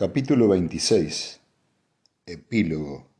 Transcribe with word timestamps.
Capítulo 0.00 0.48
26 0.48 1.42
Epílogo 2.24 3.10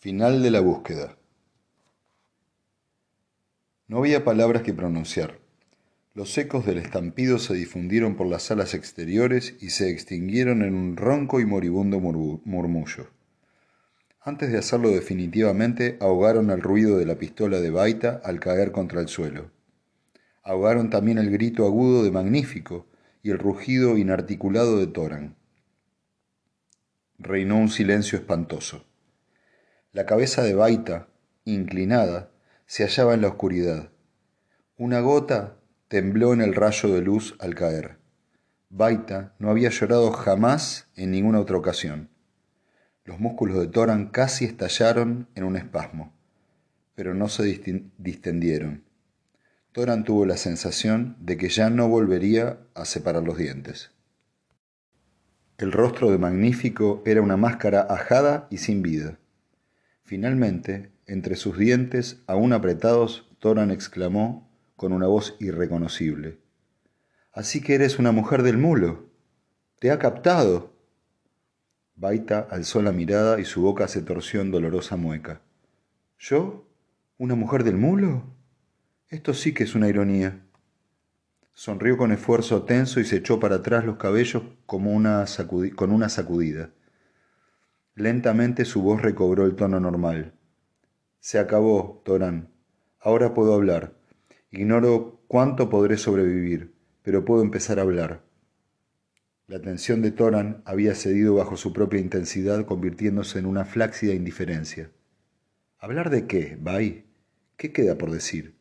Final 0.00 0.42
de 0.42 0.50
la 0.50 0.58
búsqueda 0.58 1.16
No 3.86 3.98
había 3.98 4.24
palabras 4.24 4.62
que 4.62 4.74
pronunciar. 4.74 5.38
Los 6.14 6.36
ecos 6.36 6.66
del 6.66 6.78
estampido 6.78 7.38
se 7.38 7.54
difundieron 7.54 8.16
por 8.16 8.26
las 8.26 8.42
salas 8.42 8.74
exteriores 8.74 9.54
y 9.60 9.70
se 9.70 9.92
extinguieron 9.92 10.62
en 10.62 10.74
un 10.74 10.96
ronco 10.96 11.38
y 11.38 11.46
moribundo 11.46 12.00
murmullo. 12.00 13.10
Antes 14.20 14.50
de 14.50 14.58
hacerlo 14.58 14.90
definitivamente, 14.90 15.96
ahogaron 16.00 16.50
el 16.50 16.60
ruido 16.60 16.98
de 16.98 17.06
la 17.06 17.18
pistola 17.18 17.60
de 17.60 17.70
Baita 17.70 18.20
al 18.24 18.40
caer 18.40 18.72
contra 18.72 19.00
el 19.00 19.06
suelo. 19.06 19.52
Ahogaron 20.42 20.90
también 20.90 21.18
el 21.18 21.30
grito 21.30 21.64
agudo 21.66 22.02
de 22.02 22.10
Magnífico 22.10 22.88
y 23.22 23.30
el 23.30 23.38
rugido 23.38 23.96
inarticulado 23.96 24.76
de 24.78 24.88
Toran 24.88 25.36
reinó 27.22 27.56
un 27.56 27.68
silencio 27.68 28.18
espantoso. 28.18 28.84
La 29.92 30.06
cabeza 30.06 30.42
de 30.42 30.54
Baita, 30.54 31.08
inclinada, 31.44 32.30
se 32.66 32.84
hallaba 32.84 33.14
en 33.14 33.22
la 33.22 33.28
oscuridad. 33.28 33.90
Una 34.76 35.00
gota 35.00 35.58
tembló 35.88 36.32
en 36.32 36.40
el 36.40 36.54
rayo 36.54 36.92
de 36.92 37.02
luz 37.02 37.36
al 37.38 37.54
caer. 37.54 37.98
Baita 38.70 39.34
no 39.38 39.50
había 39.50 39.68
llorado 39.68 40.10
jamás 40.12 40.88
en 40.96 41.10
ninguna 41.10 41.40
otra 41.40 41.58
ocasión. 41.58 42.08
Los 43.04 43.20
músculos 43.20 43.58
de 43.58 43.68
Toran 43.68 44.08
casi 44.08 44.44
estallaron 44.44 45.28
en 45.34 45.44
un 45.44 45.56
espasmo, 45.56 46.14
pero 46.94 47.14
no 47.14 47.28
se 47.28 47.60
distendieron. 47.98 48.84
Toran 49.72 50.04
tuvo 50.04 50.26
la 50.26 50.36
sensación 50.36 51.16
de 51.20 51.36
que 51.36 51.48
ya 51.48 51.70
no 51.70 51.88
volvería 51.88 52.58
a 52.74 52.84
separar 52.84 53.22
los 53.22 53.38
dientes. 53.38 53.91
El 55.58 55.70
rostro 55.70 56.10
de 56.10 56.18
Magnífico 56.18 57.02
era 57.06 57.22
una 57.22 57.36
máscara 57.36 57.82
ajada 57.82 58.48
y 58.50 58.58
sin 58.58 58.82
vida. 58.82 59.18
Finalmente, 60.02 60.90
entre 61.06 61.36
sus 61.36 61.56
dientes, 61.58 62.22
aún 62.26 62.52
apretados, 62.52 63.30
Toran 63.38 63.70
exclamó 63.70 64.50
con 64.76 64.92
una 64.92 65.06
voz 65.06 65.36
irreconocible. 65.40 66.38
Así 67.32 67.60
que 67.60 67.74
eres 67.74 67.98
una 67.98 68.12
mujer 68.12 68.42
del 68.42 68.58
mulo. 68.58 69.06
Te 69.78 69.90
ha 69.90 69.98
captado. 69.98 70.72
Baita 71.94 72.46
alzó 72.50 72.82
la 72.82 72.92
mirada 72.92 73.40
y 73.40 73.44
su 73.44 73.62
boca 73.62 73.88
se 73.88 74.02
torció 74.02 74.40
en 74.40 74.50
dolorosa 74.50 74.96
mueca. 74.96 75.42
¿Yo? 76.18 76.66
¿Una 77.18 77.34
mujer 77.34 77.64
del 77.64 77.76
mulo? 77.76 78.24
Esto 79.08 79.34
sí 79.34 79.54
que 79.54 79.64
es 79.64 79.74
una 79.74 79.88
ironía. 79.88 80.40
Sonrió 81.54 81.96
con 81.96 82.12
esfuerzo 82.12 82.64
tenso 82.64 82.98
y 83.00 83.04
se 83.04 83.16
echó 83.16 83.38
para 83.38 83.56
atrás 83.56 83.84
los 83.84 83.96
cabellos 83.96 84.42
como 84.66 84.90
con 85.76 85.92
una 85.92 86.08
sacudida. 86.08 86.70
Lentamente 87.94 88.64
su 88.64 88.82
voz 88.82 89.02
recobró 89.02 89.44
el 89.44 89.54
tono 89.54 89.78
normal. 89.78 90.32
Se 91.20 91.38
acabó, 91.38 92.02
Torán. 92.04 92.48
Ahora 92.98 93.34
puedo 93.34 93.54
hablar. 93.54 93.94
Ignoro 94.50 95.20
cuánto 95.28 95.68
podré 95.68 95.98
sobrevivir, 95.98 96.74
pero 97.02 97.24
puedo 97.24 97.42
empezar 97.42 97.78
a 97.78 97.82
hablar. 97.82 98.22
La 99.46 99.60
tensión 99.60 100.00
de 100.00 100.12
Toran 100.12 100.62
había 100.64 100.94
cedido 100.94 101.34
bajo 101.34 101.56
su 101.56 101.72
propia 101.72 102.00
intensidad, 102.00 102.64
convirtiéndose 102.64 103.38
en 103.38 103.46
una 103.46 103.66
flácida 103.66 104.14
indiferencia. 104.14 104.90
¿Hablar 105.78 106.10
de 106.10 106.26
qué, 106.26 106.56
Bay? 106.58 107.04
¿Qué 107.56 107.72
queda 107.72 107.98
por 107.98 108.10
decir? 108.10 108.54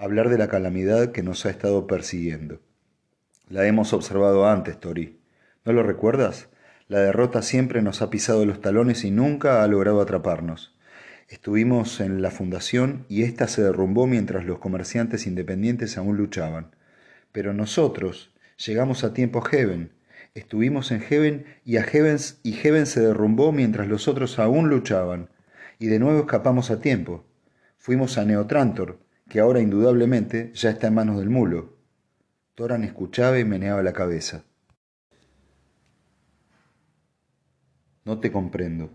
Hablar 0.00 0.30
de 0.30 0.38
la 0.38 0.48
calamidad 0.48 1.12
que 1.12 1.22
nos 1.22 1.44
ha 1.44 1.50
estado 1.50 1.86
persiguiendo. 1.86 2.62
La 3.50 3.66
hemos 3.66 3.92
observado 3.92 4.48
antes, 4.48 4.80
Tori. 4.80 5.20
¿No 5.62 5.74
lo 5.74 5.82
recuerdas? 5.82 6.48
La 6.88 7.00
derrota 7.00 7.42
siempre 7.42 7.82
nos 7.82 8.00
ha 8.00 8.08
pisado 8.08 8.46
los 8.46 8.62
talones 8.62 9.04
y 9.04 9.10
nunca 9.10 9.62
ha 9.62 9.66
logrado 9.68 10.00
atraparnos. 10.00 10.74
Estuvimos 11.28 12.00
en 12.00 12.22
la 12.22 12.30
fundación 12.30 13.04
y 13.10 13.24
ésta 13.24 13.46
se 13.46 13.62
derrumbó 13.62 14.06
mientras 14.06 14.46
los 14.46 14.58
comerciantes 14.58 15.26
independientes 15.26 15.98
aún 15.98 16.16
luchaban. 16.16 16.74
Pero 17.30 17.52
nosotros 17.52 18.34
llegamos 18.56 19.04
a 19.04 19.12
tiempo 19.12 19.40
a 19.40 19.50
Heaven. 19.50 19.92
Estuvimos 20.34 20.92
en 20.92 21.02
Heaven 21.02 21.44
y 21.62 21.76
a 21.76 21.82
Heaven, 21.82 22.16
y 22.42 22.52
Heaven 22.52 22.86
se 22.86 23.00
derrumbó 23.00 23.52
mientras 23.52 23.86
los 23.86 24.08
otros 24.08 24.38
aún 24.38 24.70
luchaban. 24.70 25.28
Y 25.78 25.88
de 25.88 25.98
nuevo 25.98 26.20
escapamos 26.20 26.70
a 26.70 26.80
tiempo. 26.80 27.26
Fuimos 27.76 28.16
a 28.16 28.24
Neotrantor, 28.24 28.98
que 29.30 29.40
ahora 29.40 29.60
indudablemente 29.60 30.50
ya 30.54 30.70
está 30.70 30.88
en 30.88 30.94
manos 30.94 31.16
del 31.18 31.30
mulo. 31.30 31.78
Toran 32.56 32.84
escuchaba 32.84 33.38
y 33.38 33.44
meneaba 33.44 33.82
la 33.82 33.94
cabeza. 33.94 34.44
No 38.04 38.18
te 38.18 38.32
comprendo. 38.32 38.90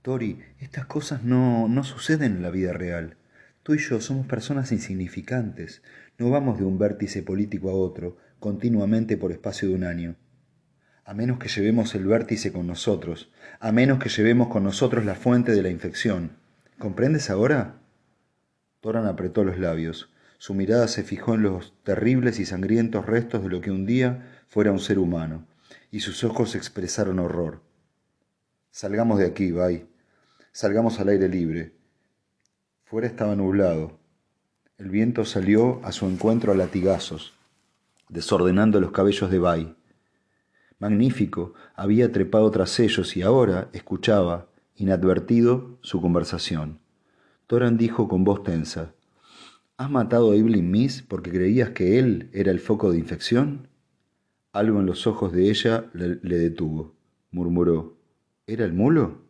Tori, 0.00 0.38
estas 0.60 0.86
cosas 0.86 1.24
no, 1.24 1.66
no 1.68 1.82
suceden 1.82 2.36
en 2.36 2.42
la 2.42 2.50
vida 2.50 2.72
real. 2.72 3.16
Tú 3.64 3.74
y 3.74 3.78
yo 3.78 4.00
somos 4.00 4.28
personas 4.28 4.70
insignificantes. 4.70 5.82
No 6.18 6.30
vamos 6.30 6.56
de 6.58 6.64
un 6.64 6.78
vértice 6.78 7.24
político 7.24 7.68
a 7.68 7.74
otro, 7.74 8.16
continuamente 8.38 9.16
por 9.16 9.32
espacio 9.32 9.68
de 9.68 9.74
un 9.74 9.82
año. 9.82 10.14
A 11.04 11.14
menos 11.14 11.40
que 11.40 11.48
llevemos 11.48 11.96
el 11.96 12.06
vértice 12.06 12.52
con 12.52 12.68
nosotros, 12.68 13.32
a 13.58 13.72
menos 13.72 13.98
que 13.98 14.08
llevemos 14.08 14.48
con 14.48 14.62
nosotros 14.62 15.04
la 15.04 15.16
fuente 15.16 15.50
de 15.50 15.62
la 15.62 15.70
infección. 15.70 16.36
¿Comprendes 16.78 17.28
ahora? 17.28 17.80
Toran 18.86 19.08
apretó 19.08 19.42
los 19.42 19.58
labios. 19.58 20.08
Su 20.38 20.54
mirada 20.54 20.86
se 20.86 21.02
fijó 21.02 21.34
en 21.34 21.42
los 21.42 21.74
terribles 21.82 22.38
y 22.38 22.44
sangrientos 22.44 23.04
restos 23.04 23.42
de 23.42 23.48
lo 23.48 23.60
que 23.60 23.72
un 23.72 23.84
día 23.84 24.44
fuera 24.46 24.70
un 24.70 24.78
ser 24.78 25.00
humano, 25.00 25.44
y 25.90 25.98
sus 25.98 26.22
ojos 26.22 26.54
expresaron 26.54 27.18
horror. 27.18 27.62
Salgamos 28.70 29.18
de 29.18 29.26
aquí, 29.26 29.50
Bay. 29.50 29.88
Salgamos 30.52 31.00
al 31.00 31.08
aire 31.08 31.28
libre. 31.28 31.72
Fuera 32.84 33.08
estaba 33.08 33.34
nublado. 33.34 33.98
El 34.78 34.90
viento 34.90 35.24
salió 35.24 35.84
a 35.84 35.90
su 35.90 36.06
encuentro 36.06 36.52
a 36.52 36.54
latigazos, 36.54 37.34
desordenando 38.08 38.78
los 38.80 38.92
cabellos 38.92 39.32
de 39.32 39.40
Bay. 39.40 39.76
Magnífico, 40.78 41.54
había 41.74 42.12
trepado 42.12 42.48
tras 42.52 42.78
ellos 42.78 43.16
y 43.16 43.22
ahora 43.22 43.68
escuchaba, 43.72 44.46
inadvertido, 44.76 45.76
su 45.80 46.00
conversación. 46.00 46.85
Toran 47.46 47.76
dijo 47.76 48.08
con 48.08 48.24
voz 48.24 48.42
tensa, 48.42 48.94
¿Has 49.76 49.90
matado 49.90 50.32
a 50.32 50.36
Evelyn 50.36 50.70
Miss 50.70 51.02
porque 51.02 51.30
creías 51.30 51.70
que 51.70 51.98
él 51.98 52.30
era 52.32 52.50
el 52.50 52.60
foco 52.60 52.90
de 52.90 52.98
infección? 52.98 53.68
Algo 54.52 54.80
en 54.80 54.86
los 54.86 55.06
ojos 55.06 55.32
de 55.32 55.50
ella 55.50 55.90
le, 55.92 56.38
detuvo. 56.38 56.94
Murmuró, 57.30 57.98
¿era 58.46 58.64
el 58.64 58.72
mulo? 58.72 59.20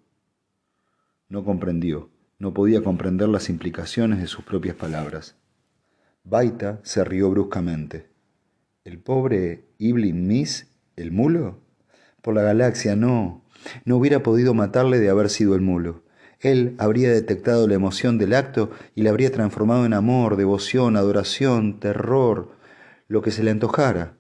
No 1.29 1.45
comprendió, 1.45 2.11
no 2.39 2.55
podía 2.55 2.83
comprender 2.83 3.29
las 3.29 3.51
implicaciones 3.51 4.21
de 4.21 4.29
sus 4.29 4.45
propias 4.45 4.77
palabras. 4.77 5.37
Baita 6.23 6.81
se 6.85 7.05
rió 7.05 7.29
bruscamente. 7.31 8.09
¿El 8.85 8.99
pobre 9.01 9.65
Evelyn 9.79 10.29
Miss, 10.29 10.71
el 10.95 11.11
mulo? 11.11 11.61
Por 12.23 12.35
la 12.35 12.43
galaxia, 12.43 12.95
no. 12.95 13.45
No 13.85 13.97
hubiera 13.97 14.23
podido 14.23 14.55
matarle 14.55 15.01
de 15.01 15.11
haber 15.11 15.29
sido 15.29 15.57
el 15.57 15.61
mulo. 15.61 16.06
Él 16.41 16.75
habría 16.79 17.11
detectado 17.11 17.67
la 17.67 17.75
emoción 17.75 18.19
del 18.19 18.35
acto 18.35 18.71
y 18.95 19.03
la 19.03 19.11
habría 19.11 19.33
transformado 19.33 19.87
en 19.87 19.95
amor, 19.95 20.37
devoción, 20.37 20.97
adoración, 20.97 21.81
terror, 21.81 22.51
lo 23.09 23.23
que 23.23 23.31
se 23.31 23.43
le 23.43 23.51
antojara. 23.51 24.17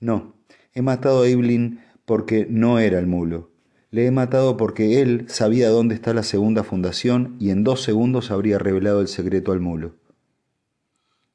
No, 0.00 0.34
he 0.72 0.82
matado 0.82 1.22
a 1.22 1.28
Evelyn 1.28 1.80
porque 2.04 2.46
no 2.48 2.78
era 2.78 2.98
el 2.98 3.06
mulo. 3.06 3.50
Le 3.90 4.06
he 4.06 4.10
matado 4.10 4.56
porque 4.56 5.00
él 5.00 5.26
sabía 5.28 5.68
dónde 5.68 5.94
está 5.94 6.12
la 6.14 6.24
segunda 6.24 6.64
fundación 6.64 7.36
y 7.38 7.50
en 7.50 7.62
dos 7.62 7.82
segundos 7.82 8.32
habría 8.32 8.58
revelado 8.58 9.00
el 9.00 9.08
secreto 9.08 9.52
al 9.52 9.60
mulo. 9.60 9.94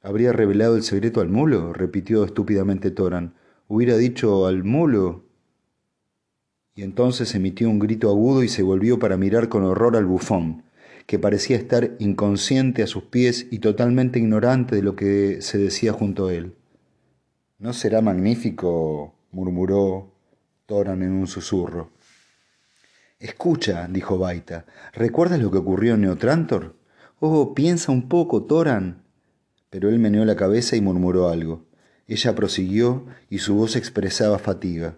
¿Habría 0.02 0.32
revelado 0.32 0.76
el 0.76 0.82
secreto 0.82 1.20
al 1.20 1.30
mulo? 1.30 1.72
repitió 1.72 2.24
estúpidamente 2.24 2.90
Toran. 2.90 3.34
Hubiera 3.66 3.96
dicho 3.96 4.46
al 4.46 4.64
mulo 4.64 5.24
y 6.74 6.82
entonces 6.82 7.34
emitió 7.34 7.68
un 7.68 7.78
grito 7.78 8.08
agudo 8.10 8.42
y 8.42 8.48
se 8.48 8.62
volvió 8.62 8.98
para 8.98 9.16
mirar 9.16 9.48
con 9.48 9.64
horror 9.64 9.96
al 9.96 10.06
bufón, 10.06 10.64
que 11.06 11.18
parecía 11.18 11.56
estar 11.56 11.96
inconsciente 11.98 12.82
a 12.82 12.86
sus 12.86 13.04
pies 13.04 13.46
y 13.50 13.58
totalmente 13.58 14.18
ignorante 14.18 14.76
de 14.76 14.82
lo 14.82 14.96
que 14.96 15.42
se 15.42 15.58
decía 15.58 15.92
junto 15.92 16.28
a 16.28 16.34
él. 16.34 16.54
¿No 17.58 17.72
será 17.72 18.00
magnífico? 18.00 19.14
murmuró 19.32 20.12
Toran 20.66 21.02
en 21.02 21.12
un 21.12 21.26
susurro. 21.26 21.90
Escucha, 23.18 23.88
dijo 23.90 24.18
Baita, 24.18 24.66
¿recuerdas 24.92 25.40
lo 25.40 25.50
que 25.50 25.58
ocurrió 25.58 25.94
en 25.94 26.02
Neotrantor? 26.02 26.76
Oh, 27.18 27.54
piensa 27.54 27.92
un 27.92 28.08
poco, 28.08 28.44
Toran. 28.44 29.02
Pero 29.68 29.90
él 29.90 29.98
meneó 29.98 30.24
la 30.24 30.36
cabeza 30.36 30.76
y 30.76 30.80
murmuró 30.80 31.28
algo. 31.28 31.66
Ella 32.06 32.34
prosiguió 32.34 33.06
y 33.28 33.40
su 33.40 33.56
voz 33.56 33.76
expresaba 33.76 34.38
fatiga. 34.38 34.96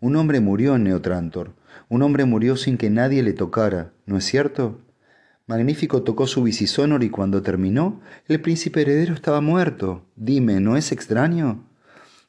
Un 0.00 0.16
hombre 0.16 0.40
murió 0.40 0.76
en 0.76 0.84
Neotrantor. 0.84 1.54
Un 1.90 2.00
hombre 2.02 2.24
murió 2.24 2.56
sin 2.56 2.78
que 2.78 2.88
nadie 2.88 3.22
le 3.22 3.34
tocara, 3.34 3.92
¿no 4.06 4.16
es 4.16 4.24
cierto? 4.24 4.80
Magnífico 5.46 6.04
tocó 6.04 6.26
su 6.26 6.42
bicisonor 6.42 7.04
y 7.04 7.10
cuando 7.10 7.42
terminó, 7.42 8.00
el 8.26 8.40
príncipe 8.40 8.80
heredero 8.80 9.12
estaba 9.12 9.42
muerto. 9.42 10.06
Dime, 10.16 10.60
¿no 10.60 10.78
es 10.78 10.90
extraño? 10.90 11.66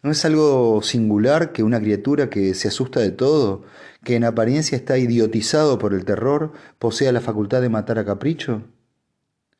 ¿No 0.03 0.11
es 0.11 0.25
algo 0.25 0.81
singular 0.81 1.53
que 1.53 1.63
una 1.63 1.79
criatura 1.79 2.29
que 2.29 2.55
se 2.55 2.67
asusta 2.67 2.99
de 2.99 3.11
todo, 3.11 3.63
que 4.03 4.15
en 4.15 4.25
apariencia 4.25 4.75
está 4.75 4.97
idiotizado 4.97 5.77
por 5.77 5.93
el 5.93 6.03
terror, 6.03 6.51
posea 6.77 7.11
la 7.11 7.21
facultad 7.21 7.61
de 7.61 7.69
matar 7.69 7.99
a 7.99 8.05
capricho? 8.05 8.63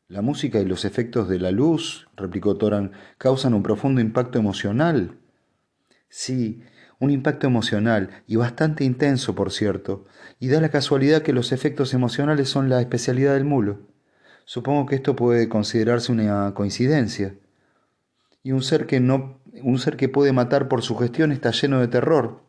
La 0.10 0.22
música 0.22 0.60
y 0.60 0.66
los 0.66 0.84
efectos 0.84 1.30
de 1.30 1.40
la 1.40 1.52
luz, 1.52 2.10
replicó 2.18 2.58
Toran, 2.58 2.92
causan 3.18 3.54
un 3.54 3.64
profundo 3.64 4.02
impacto 4.02 4.38
emocional. 4.40 5.20
Sí, 6.10 6.64
un 7.02 7.12
impacto 7.12 7.48
emocional, 7.48 8.24
y 8.28 8.38
bastante 8.38 8.86
intenso, 8.86 9.36
por 9.36 9.52
cierto, 9.52 10.06
y 10.40 10.48
da 10.48 10.62
la 10.62 10.70
casualidad 10.70 11.24
que 11.24 11.34
los 11.34 11.52
efectos 11.52 11.94
emocionales 11.94 12.48
son 12.48 12.70
la 12.70 12.80
especialidad 12.80 13.34
del 13.34 13.44
mulo. 13.44 13.80
Supongo 14.46 14.86
que 14.86 14.96
esto 14.96 15.16
puede 15.16 15.50
considerarse 15.50 16.12
una 16.12 16.54
coincidencia. 16.54 17.36
Y 18.44 18.54
un 18.54 18.64
ser 18.64 18.86
que 18.86 19.00
no 19.00 19.42
un 19.64 19.80
ser 19.80 19.98
que 19.98 20.10
puede 20.10 20.32
matar 20.32 20.68
por 20.68 20.82
su 20.82 20.96
gestión 20.96 21.32
está 21.32 21.52
lleno 21.52 21.80
de 21.80 21.88
terror. 21.88 22.42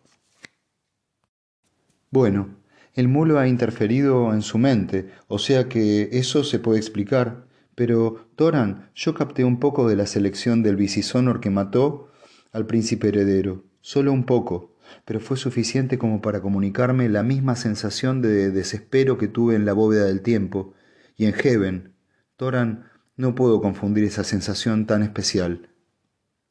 Bueno, 2.10 2.56
el 2.94 3.08
mulo 3.08 3.38
ha 3.38 3.48
interferido 3.48 4.32
en 4.32 4.42
su 4.42 4.58
mente, 4.58 5.10
o 5.26 5.38
sea 5.38 5.68
que 5.68 6.10
eso 6.12 6.44
se 6.44 6.58
puede 6.58 6.78
explicar. 6.78 7.46
Pero, 7.74 8.28
Toran, 8.36 8.90
yo 8.94 9.14
capté 9.14 9.44
un 9.44 9.58
poco 9.58 9.88
de 9.88 9.96
la 9.96 10.06
selección 10.06 10.62
del 10.62 10.76
Vicisonor 10.76 11.40
que 11.40 11.50
mató 11.50 12.10
al 12.52 12.66
príncipe 12.66 13.08
heredero, 13.08 13.64
solo 13.82 14.12
un 14.12 14.24
poco, 14.24 14.74
pero 15.04 15.20
fue 15.20 15.36
suficiente 15.36 15.98
como 15.98 16.22
para 16.22 16.40
comunicarme 16.40 17.10
la 17.10 17.22
misma 17.22 17.56
sensación 17.56 18.22
de 18.22 18.50
desespero 18.50 19.18
que 19.18 19.28
tuve 19.28 19.54
en 19.54 19.66
la 19.66 19.74
bóveda 19.74 20.06
del 20.06 20.22
tiempo, 20.22 20.72
y 21.16 21.26
en 21.26 21.34
Heaven. 21.34 21.92
Toran, 22.36 22.90
no 23.16 23.34
puedo 23.34 23.60
confundir 23.60 24.04
esa 24.04 24.24
sensación 24.24 24.86
tan 24.86 25.02
especial. 25.02 25.68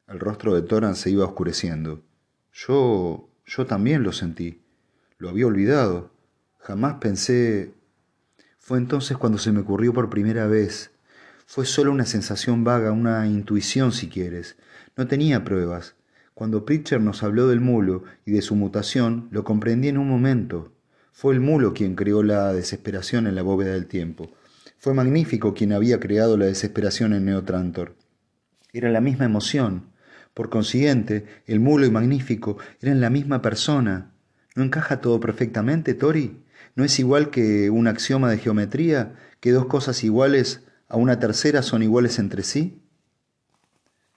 El 0.07 0.19
rostro 0.19 0.53
de 0.53 0.61
Toran 0.61 0.95
se 0.95 1.09
iba 1.09 1.25
oscureciendo. 1.25 2.03
Yo. 2.53 3.29
yo 3.45 3.65
también 3.65 4.03
lo 4.03 4.11
sentí. 4.11 4.61
Lo 5.17 5.29
había 5.29 5.47
olvidado. 5.47 6.11
Jamás 6.59 6.95
pensé. 6.95 7.73
Fue 8.57 8.77
entonces 8.77 9.17
cuando 9.17 9.39
se 9.39 9.51
me 9.51 9.61
ocurrió 9.61 9.93
por 9.93 10.09
primera 10.09 10.47
vez. 10.47 10.91
Fue 11.47 11.65
solo 11.65 11.91
una 11.91 12.05
sensación 12.05 12.63
vaga, 12.63 12.91
una 12.91 13.25
intuición 13.27 13.91
si 13.91 14.07
quieres. 14.07 14.57
No 14.95 15.07
tenía 15.07 15.43
pruebas. 15.43 15.95
Cuando 16.33 16.65
Pritcher 16.65 17.01
nos 17.01 17.23
habló 17.23 17.47
del 17.47 17.61
mulo 17.61 18.03
y 18.25 18.31
de 18.31 18.41
su 18.41 18.55
mutación, 18.55 19.27
lo 19.31 19.43
comprendí 19.43 19.89
en 19.89 19.97
un 19.97 20.07
momento. 20.07 20.71
Fue 21.11 21.33
el 21.33 21.39
mulo 21.39 21.73
quien 21.73 21.95
creó 21.95 22.23
la 22.23 22.53
desesperación 22.53 23.27
en 23.27 23.35
la 23.35 23.41
bóveda 23.41 23.73
del 23.73 23.87
tiempo. 23.87 24.31
Fue 24.77 24.93
magnífico 24.93 25.53
quien 25.53 25.73
había 25.73 25.99
creado 25.99 26.37
la 26.37 26.45
desesperación 26.45 27.13
en 27.13 27.25
Neotrantor. 27.25 27.95
Era 28.73 28.89
la 28.89 29.01
misma 29.01 29.25
emoción, 29.25 29.91
por 30.33 30.49
consiguiente, 30.49 31.25
el 31.45 31.59
mulo 31.59 31.85
y 31.85 31.91
magnífico 31.91 32.57
eran 32.79 33.01
la 33.01 33.09
misma 33.09 33.41
persona. 33.41 34.13
¿No 34.55 34.63
encaja 34.63 35.01
todo 35.01 35.19
perfectamente, 35.19 35.93
Tori? 35.93 36.43
¿No 36.75 36.85
es 36.85 36.97
igual 36.99 37.29
que 37.29 37.69
un 37.69 37.87
axioma 37.87 38.31
de 38.31 38.37
geometría, 38.37 39.15
que 39.41 39.51
dos 39.51 39.65
cosas 39.65 40.03
iguales 40.03 40.61
a 40.87 40.95
una 40.95 41.19
tercera 41.19 41.63
son 41.63 41.83
iguales 41.83 42.17
entre 42.17 42.43
sí? 42.43 42.81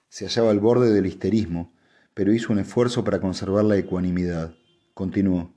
Se 0.09 0.27
hallaba 0.27 0.53
al 0.53 0.61
borde 0.61 0.93
del 0.93 1.07
histerismo, 1.07 1.74
pero 2.15 2.33
hizo 2.33 2.53
un 2.53 2.61
esfuerzo 2.61 3.05
para 3.05 3.21
conservar 3.21 3.65
la 3.65 3.77
ecuanimidad. 3.77 4.55
Continuó. 4.95 5.53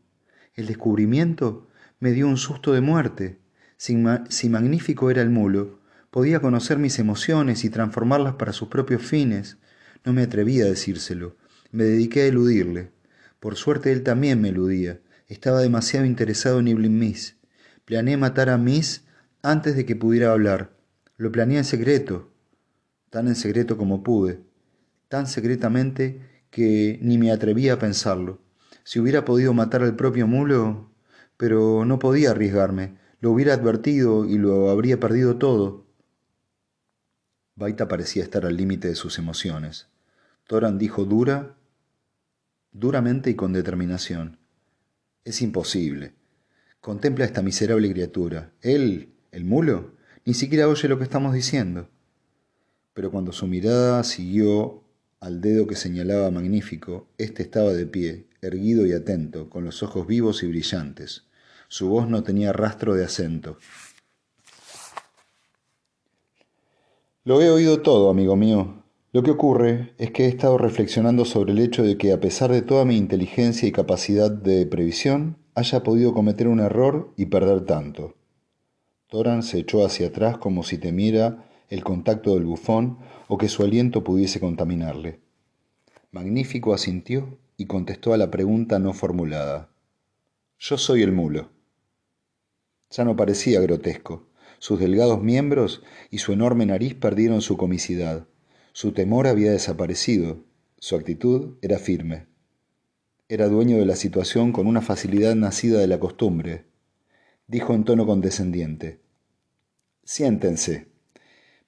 El 0.56 0.66
descubrimiento 0.66 1.68
me 2.00 2.12
dio 2.12 2.28
un 2.28 2.38
susto 2.38 2.74
de 2.74 2.82
muerte. 2.82 3.40
Si, 3.78 3.96
magnífico 3.96 5.12
era 5.12 5.22
el 5.22 5.30
mulo, 5.30 5.80
podía 6.10 6.40
conocer 6.40 6.80
mis 6.80 6.98
emociones 6.98 7.64
y 7.64 7.70
transformarlas 7.70 8.36
para 8.36 8.54
sus 8.54 8.68
propios 8.70 9.04
fines. 9.04 9.58
No 10.04 10.14
me 10.14 10.24
atreví 10.24 10.60
a 10.62 10.66
decírselo. 10.66 11.38
Me 11.72 11.84
dediqué 11.84 12.22
a 12.22 12.28
eludirle. 12.28 12.92
Por 13.40 13.56
suerte 13.56 13.92
él 13.92 14.02
también 14.02 14.42
me 14.42 14.50
eludía. 14.50 15.00
Estaba 15.28 15.62
demasiado 15.62 16.06
interesado 16.06 16.60
en 16.60 16.70
Evelyn 16.70 16.98
Miss. 16.98 17.36
Planeé 17.86 18.18
matar 18.18 18.50
a 18.50 18.58
Miss 18.58 19.06
antes 19.44 19.76
de 19.76 19.86
que 19.86 19.96
pudiera 19.96 20.32
hablar. 20.32 20.76
Lo 21.18 21.32
planeé 21.32 21.60
en 21.60 21.66
secreto, 21.66 22.32
tan 23.10 23.28
en 23.28 23.36
secreto 23.36 23.78
como 23.78 24.04
pude, 24.04 24.40
tan 25.08 25.28
secretamente 25.28 26.22
que 26.50 27.00
ni 27.02 27.18
me 27.18 27.32
atreví 27.32 27.70
a 27.70 27.80
pensarlo. 27.80 28.40
Si 28.84 29.00
hubiera 29.00 29.26
podido 29.26 29.54
matar 29.54 29.84
al 29.84 29.96
propio 29.96 30.28
mulo, 30.28 30.92
pero 31.38 31.86
no 31.86 32.00
podía 32.00 32.32
arriesgarme. 32.32 32.98
Lo 33.20 33.32
hubiera 33.32 33.54
advertido 33.54 34.26
y 34.26 34.38
lo 34.38 34.70
habría 34.70 35.00
perdido 35.00 35.38
todo. 35.38 35.86
Baita 37.56 37.88
parecía 37.88 38.24
estar 38.24 38.46
al 38.46 38.56
límite 38.56 38.88
de 38.88 38.96
sus 38.96 39.18
emociones. 39.18 39.88
Toran 40.46 40.78
dijo 40.78 41.06
dura, 41.06 41.58
duramente 42.72 43.30
y 43.30 43.36
con 43.36 43.54
determinación. 43.54 44.38
Es 45.24 45.42
imposible. 45.42 46.14
Contempla 46.80 47.26
a 47.26 47.28
esta 47.28 47.42
miserable 47.42 47.92
criatura. 47.92 48.54
Él, 48.62 49.16
el 49.32 49.44
mulo, 49.44 49.96
ni 50.24 50.34
siquiera 50.34 50.68
oye 50.68 50.88
lo 50.88 50.98
que 50.98 51.04
estamos 51.04 51.34
diciendo. 51.34 51.90
Pero 52.94 53.12
cuando 53.12 53.32
su 53.32 53.48
mirada 53.48 54.04
siguió 54.04 54.84
al 55.28 55.42
dedo 55.42 55.68
que 55.68 55.76
señalaba 55.76 56.32
magnífico, 56.32 57.10
éste 57.18 57.44
estaba 57.44 57.74
de 57.74 57.86
pie, 57.86 58.28
erguido 58.42 58.86
y 58.86 58.94
atento, 58.94 59.50
con 59.50 59.66
los 59.66 59.84
ojos 59.84 60.08
vivos 60.08 60.42
y 60.42 60.48
brillantes. 60.48 61.26
Su 61.68 61.90
voz 61.90 62.08
no 62.08 62.24
tenía 62.24 62.54
rastro 62.54 62.96
de 62.96 63.04
acento. 63.04 63.58
Lo 67.26 67.42
he 67.42 67.50
oído 67.50 67.82
todo, 67.82 68.10
amigo 68.10 68.38
mío. 68.38 68.86
Lo 69.12 69.22
que 69.22 69.32
ocurre 69.32 69.94
es 69.98 70.12
que 70.12 70.26
he 70.26 70.28
estado 70.30 70.58
reflexionando 70.58 71.26
sobre 71.26 71.52
el 71.52 71.60
hecho 71.60 71.84
de 71.84 71.98
que 71.98 72.14
a 72.14 72.22
pesar 72.22 72.50
de 72.50 72.62
toda 72.62 72.86
mi 72.86 72.96
inteligencia 72.96 73.68
y 73.68 73.74
capacidad 73.74 74.32
de 74.32 74.66
previsión, 74.66 75.38
haya 75.56 75.84
podido 75.84 76.14
cometer 76.14 76.48
un 76.48 76.62
error 76.62 77.12
y 77.18 77.26
perder 77.26 77.66
tanto. 77.66 78.16
Toran 79.08 79.44
se 79.44 79.60
echó 79.60 79.86
hacia 79.86 80.08
atrás 80.08 80.38
como 80.38 80.64
si 80.64 80.78
temiera 80.78 81.50
el 81.70 81.84
contacto 81.84 82.36
del 82.36 82.46
bufón 82.46 82.98
o 83.28 83.38
que 83.38 83.50
su 83.50 83.64
aliento 83.64 84.04
pudiese 84.04 84.40
contaminarle. 84.40 85.20
Magnífico 86.12 86.74
asintió 86.74 87.38
y 87.58 87.66
contestó 87.66 88.14
a 88.14 88.18
la 88.18 88.32
pregunta 88.32 88.80
no 88.80 88.94
formulada. 88.94 89.70
Yo 90.60 90.78
soy 90.78 91.04
el 91.04 91.12
mulo. 91.12 91.50
Ya 92.90 93.04
no 93.04 93.16
parecía 93.16 93.60
grotesco. 93.60 94.28
Sus 94.60 94.80
delgados 94.80 95.22
miembros 95.22 95.84
y 96.10 96.20
su 96.20 96.34
enorme 96.34 96.66
nariz 96.66 96.96
perdieron 96.96 97.42
su 97.42 97.58
comicidad. 97.58 98.28
Su 98.72 98.94
temor 98.94 99.28
había 99.28 99.52
desaparecido. 99.52 100.44
Su 100.80 100.96
actitud 100.96 101.58
era 101.62 101.78
firme. 101.78 102.28
Era 103.30 103.50
dueño 103.50 103.78
de 103.78 103.86
la 103.86 103.96
situación 103.96 104.54
con 104.54 104.68
una 104.68 104.82
facilidad 104.82 105.36
nacida 105.36 105.80
de 105.80 105.88
la 105.88 106.00
costumbre. 106.00 106.66
Dijo 107.48 107.74
en 107.74 107.84
tono 107.84 108.06
condescendiente. 108.06 109.02
Siéntense. 110.04 110.88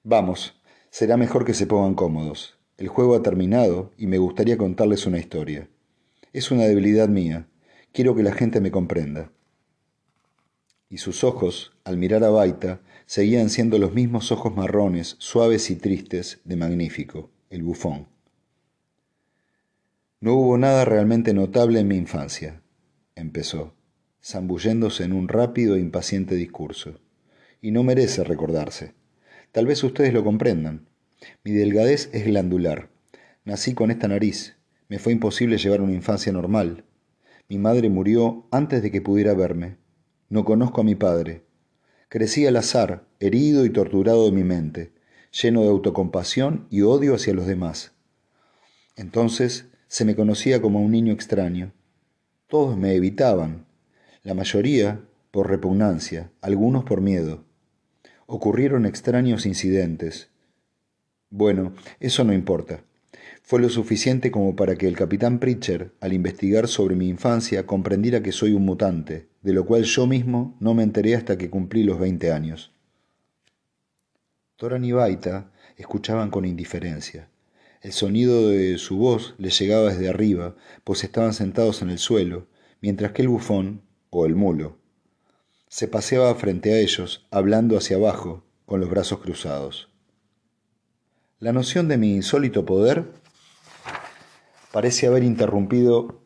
Vamos, 0.02 0.60
será 0.90 1.16
mejor 1.16 1.44
que 1.44 1.54
se 1.54 1.66
pongan 1.66 1.94
cómodos. 1.94 2.58
El 2.76 2.88
juego 2.88 3.14
ha 3.14 3.22
terminado 3.22 3.92
y 3.98 4.06
me 4.06 4.18
gustaría 4.18 4.56
contarles 4.56 5.06
una 5.06 5.18
historia. 5.18 5.68
Es 6.32 6.50
una 6.50 6.64
debilidad 6.64 7.08
mía. 7.08 7.48
Quiero 7.92 8.14
que 8.14 8.22
la 8.22 8.32
gente 8.32 8.60
me 8.60 8.70
comprenda 8.70 9.30
y 10.90 10.98
sus 10.98 11.22
ojos, 11.22 11.72
al 11.84 11.96
mirar 11.96 12.24
a 12.24 12.30
Baita, 12.30 12.80
seguían 13.06 13.48
siendo 13.48 13.78
los 13.78 13.94
mismos 13.94 14.32
ojos 14.32 14.54
marrones, 14.54 15.14
suaves 15.18 15.70
y 15.70 15.76
tristes 15.76 16.40
de 16.44 16.56
Magnífico, 16.56 17.30
el 17.48 17.62
bufón. 17.62 18.08
No 20.20 20.34
hubo 20.34 20.58
nada 20.58 20.84
realmente 20.84 21.32
notable 21.32 21.78
en 21.78 21.88
mi 21.88 21.96
infancia, 21.96 22.60
empezó, 23.14 23.72
zambulléndose 24.22 25.04
en 25.04 25.12
un 25.12 25.28
rápido 25.28 25.76
e 25.76 25.80
impaciente 25.80 26.34
discurso, 26.34 26.98
y 27.62 27.70
no 27.70 27.84
merece 27.84 28.24
recordarse. 28.24 28.94
Tal 29.52 29.66
vez 29.66 29.82
ustedes 29.82 30.12
lo 30.12 30.22
comprendan. 30.22 30.86
Mi 31.44 31.52
delgadez 31.52 32.08
es 32.12 32.24
glandular. 32.24 32.88
Nací 33.44 33.74
con 33.74 33.90
esta 33.90 34.08
nariz. 34.08 34.56
Me 34.88 34.98
fue 34.98 35.12
imposible 35.12 35.58
llevar 35.58 35.80
una 35.80 35.92
infancia 35.92 36.32
normal. 36.32 36.84
Mi 37.48 37.58
madre 37.58 37.90
murió 37.90 38.46
antes 38.52 38.82
de 38.82 38.92
que 38.92 39.00
pudiera 39.00 39.34
verme, 39.34 39.76
no 40.28 40.44
conozco 40.44 40.80
a 40.80 40.84
mi 40.84 40.94
padre. 40.94 41.42
Crecí 42.08 42.46
al 42.46 42.56
azar, 42.56 43.08
herido 43.18 43.64
y 43.64 43.70
torturado 43.70 44.26
de 44.26 44.32
mi 44.32 44.44
mente, 44.44 44.92
lleno 45.32 45.62
de 45.62 45.68
autocompasión 45.68 46.68
y 46.70 46.82
odio 46.82 47.16
hacia 47.16 47.34
los 47.34 47.46
demás. 47.46 47.92
Entonces 48.94 49.66
se 49.88 50.04
me 50.04 50.14
conocía 50.14 50.62
como 50.62 50.80
un 50.80 50.92
niño 50.92 51.12
extraño. 51.12 51.72
Todos 52.46 52.76
me 52.76 52.94
evitaban, 52.94 53.66
la 54.22 54.34
mayoría 54.34 55.00
por 55.32 55.50
repugnancia, 55.50 56.30
algunos 56.40 56.84
por 56.84 57.00
miedo. 57.00 57.44
Ocurrieron 58.32 58.86
extraños 58.86 59.44
incidentes. 59.44 60.30
Bueno, 61.30 61.74
eso 61.98 62.22
no 62.22 62.32
importa. 62.32 62.84
Fue 63.42 63.58
lo 63.58 63.68
suficiente 63.68 64.30
como 64.30 64.54
para 64.54 64.76
que 64.76 64.86
el 64.86 64.96
capitán 64.96 65.40
Pritcher, 65.40 65.90
al 66.00 66.12
investigar 66.12 66.68
sobre 66.68 66.94
mi 66.94 67.08
infancia, 67.08 67.66
comprendiera 67.66 68.22
que 68.22 68.30
soy 68.30 68.52
un 68.52 68.64
mutante, 68.64 69.26
de 69.42 69.52
lo 69.52 69.66
cual 69.66 69.82
yo 69.82 70.06
mismo 70.06 70.56
no 70.60 70.74
me 70.74 70.84
enteré 70.84 71.16
hasta 71.16 71.36
que 71.36 71.50
cumplí 71.50 71.82
los 71.82 71.98
veinte 71.98 72.30
años. 72.30 72.72
Toran 74.54 74.84
y 74.84 74.92
Baita 74.92 75.50
escuchaban 75.76 76.30
con 76.30 76.44
indiferencia. 76.44 77.28
El 77.82 77.90
sonido 77.90 78.48
de 78.48 78.78
su 78.78 78.96
voz 78.96 79.34
les 79.38 79.58
llegaba 79.58 79.88
desde 79.88 80.08
arriba, 80.08 80.54
pues 80.84 81.02
estaban 81.02 81.34
sentados 81.34 81.82
en 81.82 81.90
el 81.90 81.98
suelo, 81.98 82.46
mientras 82.80 83.10
que 83.10 83.22
el 83.22 83.28
bufón, 83.28 83.82
o 84.08 84.24
el 84.24 84.36
mulo, 84.36 84.79
se 85.70 85.86
paseaba 85.86 86.34
frente 86.34 86.72
a 86.72 86.80
ellos, 86.80 87.28
hablando 87.30 87.78
hacia 87.78 87.96
abajo, 87.96 88.42
con 88.66 88.80
los 88.80 88.90
brazos 88.90 89.20
cruzados. 89.20 89.88
La 91.38 91.52
noción 91.52 91.86
de 91.86 91.96
mi 91.96 92.12
insólito 92.12 92.66
poder 92.66 93.12
parece 94.72 95.06
haber 95.06 95.22
interrumpido, 95.22 96.22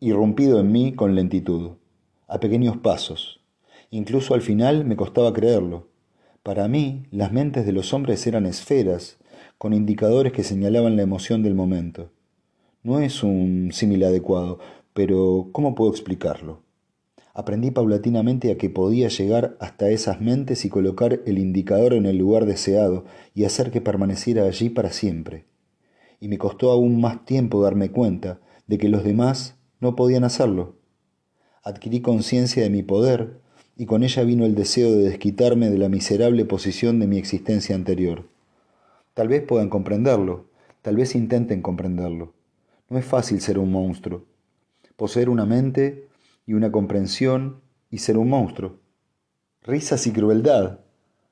irrumpido 0.00 0.58
en 0.58 0.72
mí 0.72 0.92
con 0.92 1.14
lentitud, 1.14 1.76
a 2.26 2.40
pequeños 2.40 2.78
pasos. 2.78 3.40
Incluso 3.90 4.34
al 4.34 4.42
final 4.42 4.84
me 4.84 4.96
costaba 4.96 5.32
creerlo. 5.32 5.86
Para 6.42 6.66
mí, 6.66 7.06
las 7.12 7.30
mentes 7.30 7.64
de 7.66 7.72
los 7.72 7.94
hombres 7.94 8.26
eran 8.26 8.44
esferas, 8.44 9.18
con 9.56 9.72
indicadores 9.72 10.32
que 10.32 10.42
señalaban 10.42 10.96
la 10.96 11.02
emoción 11.02 11.44
del 11.44 11.54
momento. 11.54 12.10
No 12.82 12.98
es 12.98 13.22
un 13.22 13.70
símil 13.72 14.02
adecuado, 14.02 14.58
pero 14.94 15.50
¿cómo 15.52 15.76
puedo 15.76 15.92
explicarlo? 15.92 16.64
Aprendí 17.32 17.70
paulatinamente 17.70 18.50
a 18.50 18.58
que 18.58 18.70
podía 18.70 19.08
llegar 19.08 19.56
hasta 19.60 19.88
esas 19.88 20.20
mentes 20.20 20.64
y 20.64 20.68
colocar 20.68 21.20
el 21.26 21.38
indicador 21.38 21.94
en 21.94 22.06
el 22.06 22.18
lugar 22.18 22.44
deseado 22.44 23.04
y 23.34 23.44
hacer 23.44 23.70
que 23.70 23.80
permaneciera 23.80 24.44
allí 24.44 24.68
para 24.68 24.90
siempre. 24.90 25.44
Y 26.18 26.28
me 26.28 26.38
costó 26.38 26.70
aún 26.72 27.00
más 27.00 27.24
tiempo 27.24 27.62
darme 27.62 27.90
cuenta 27.90 28.40
de 28.66 28.78
que 28.78 28.88
los 28.88 29.04
demás 29.04 29.56
no 29.78 29.96
podían 29.96 30.24
hacerlo. 30.24 30.76
Adquirí 31.62 32.00
conciencia 32.00 32.62
de 32.62 32.70
mi 32.70 32.82
poder 32.82 33.38
y 33.76 33.86
con 33.86 34.02
ella 34.02 34.24
vino 34.24 34.44
el 34.44 34.54
deseo 34.54 34.90
de 34.90 35.04
desquitarme 35.04 35.70
de 35.70 35.78
la 35.78 35.88
miserable 35.88 36.44
posición 36.44 36.98
de 36.98 37.06
mi 37.06 37.16
existencia 37.16 37.74
anterior. 37.74 38.28
Tal 39.14 39.28
vez 39.28 39.42
puedan 39.42 39.70
comprenderlo, 39.70 40.46
tal 40.82 40.96
vez 40.96 41.14
intenten 41.14 41.62
comprenderlo. 41.62 42.34
No 42.88 42.98
es 42.98 43.04
fácil 43.04 43.40
ser 43.40 43.58
un 43.58 43.70
monstruo. 43.70 44.24
Poseer 44.96 45.30
una 45.30 45.46
mente 45.46 46.09
y 46.50 46.54
una 46.54 46.72
comprensión 46.72 47.60
y 47.92 47.98
ser 47.98 48.18
un 48.18 48.28
monstruo. 48.28 48.80
Risas 49.62 50.08
y 50.08 50.12
crueldad, 50.12 50.80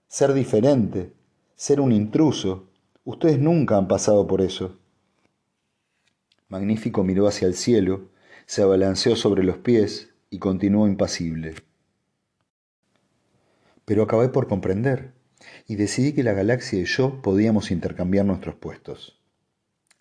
ser 0.07 0.33
diferente, 0.33 1.13
ser 1.57 1.81
un 1.81 1.91
intruso. 1.91 2.71
Ustedes 3.03 3.41
nunca 3.41 3.77
han 3.79 3.89
pasado 3.89 4.29
por 4.29 4.41
eso. 4.41 4.79
Magnífico 6.47 7.03
miró 7.03 7.27
hacia 7.27 7.49
el 7.49 7.55
cielo, 7.55 8.11
se 8.47 8.63
abalanceó 8.63 9.17
sobre 9.17 9.43
los 9.43 9.59
pies 9.59 10.15
y 10.31 10.39
continuó 10.39 10.87
impasible. 10.87 11.57
Pero 13.85 14.05
acabé 14.05 14.29
por 14.29 14.47
comprender 14.47 15.15
y 15.67 15.75
decidí 15.75 16.13
que 16.13 16.23
la 16.23 16.33
galaxia 16.33 16.79
y 16.79 16.85
yo 16.85 17.21
podíamos 17.23 17.73
intercambiar 17.73 18.25
nuestros 18.25 18.55
puestos. 18.55 19.21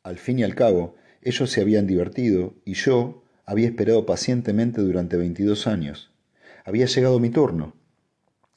Al 0.03 0.19
fin 0.19 0.37
y 0.37 0.43
al 0.43 0.53
cabo, 0.53 0.93
ellos 1.23 1.49
se 1.49 1.61
habían 1.61 1.87
divertido 1.87 2.53
y 2.65 2.75
yo 2.75 3.23
había 3.47 3.67
esperado 3.67 4.05
pacientemente 4.05 4.81
durante 4.81 5.15
22 5.15 5.67
años. 5.67 6.11
Había 6.65 6.85
llegado 6.85 7.17
mi 7.19 7.29
turno. 7.29 7.73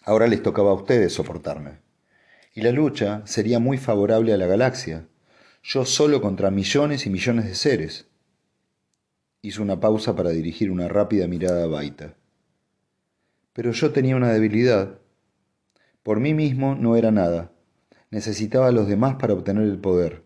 Ahora 0.02 0.26
les 0.26 0.42
tocaba 0.42 0.72
a 0.72 0.74
ustedes 0.74 1.12
soportarme. 1.12 1.78
Y 2.54 2.62
la 2.62 2.72
lucha 2.72 3.22
sería 3.24 3.60
muy 3.60 3.78
favorable 3.78 4.32
a 4.32 4.36
la 4.36 4.48
galaxia, 4.48 5.06
yo 5.62 5.84
solo 5.84 6.20
contra 6.20 6.50
millones 6.50 7.06
y 7.06 7.10
millones 7.10 7.44
de 7.44 7.54
seres. 7.54 8.08
Hizo 9.42 9.62
una 9.62 9.78
pausa 9.78 10.16
para 10.16 10.30
dirigir 10.30 10.72
una 10.72 10.88
rápida 10.88 11.28
mirada 11.28 11.62
a 11.62 11.68
Baita. 11.68 12.16
Pero 13.52 13.70
yo 13.70 13.92
tenía 13.92 14.16
una 14.16 14.32
debilidad. 14.32 14.98
Por 16.02 16.18
mí 16.18 16.34
mismo 16.34 16.74
no 16.74 16.96
era 16.96 17.12
nada. 17.12 17.52
Necesitaba 18.10 18.66
a 18.66 18.72
los 18.72 18.88
demás 18.88 19.16
para 19.20 19.34
obtener 19.34 19.62
el 19.62 19.78
poder. 19.78 20.24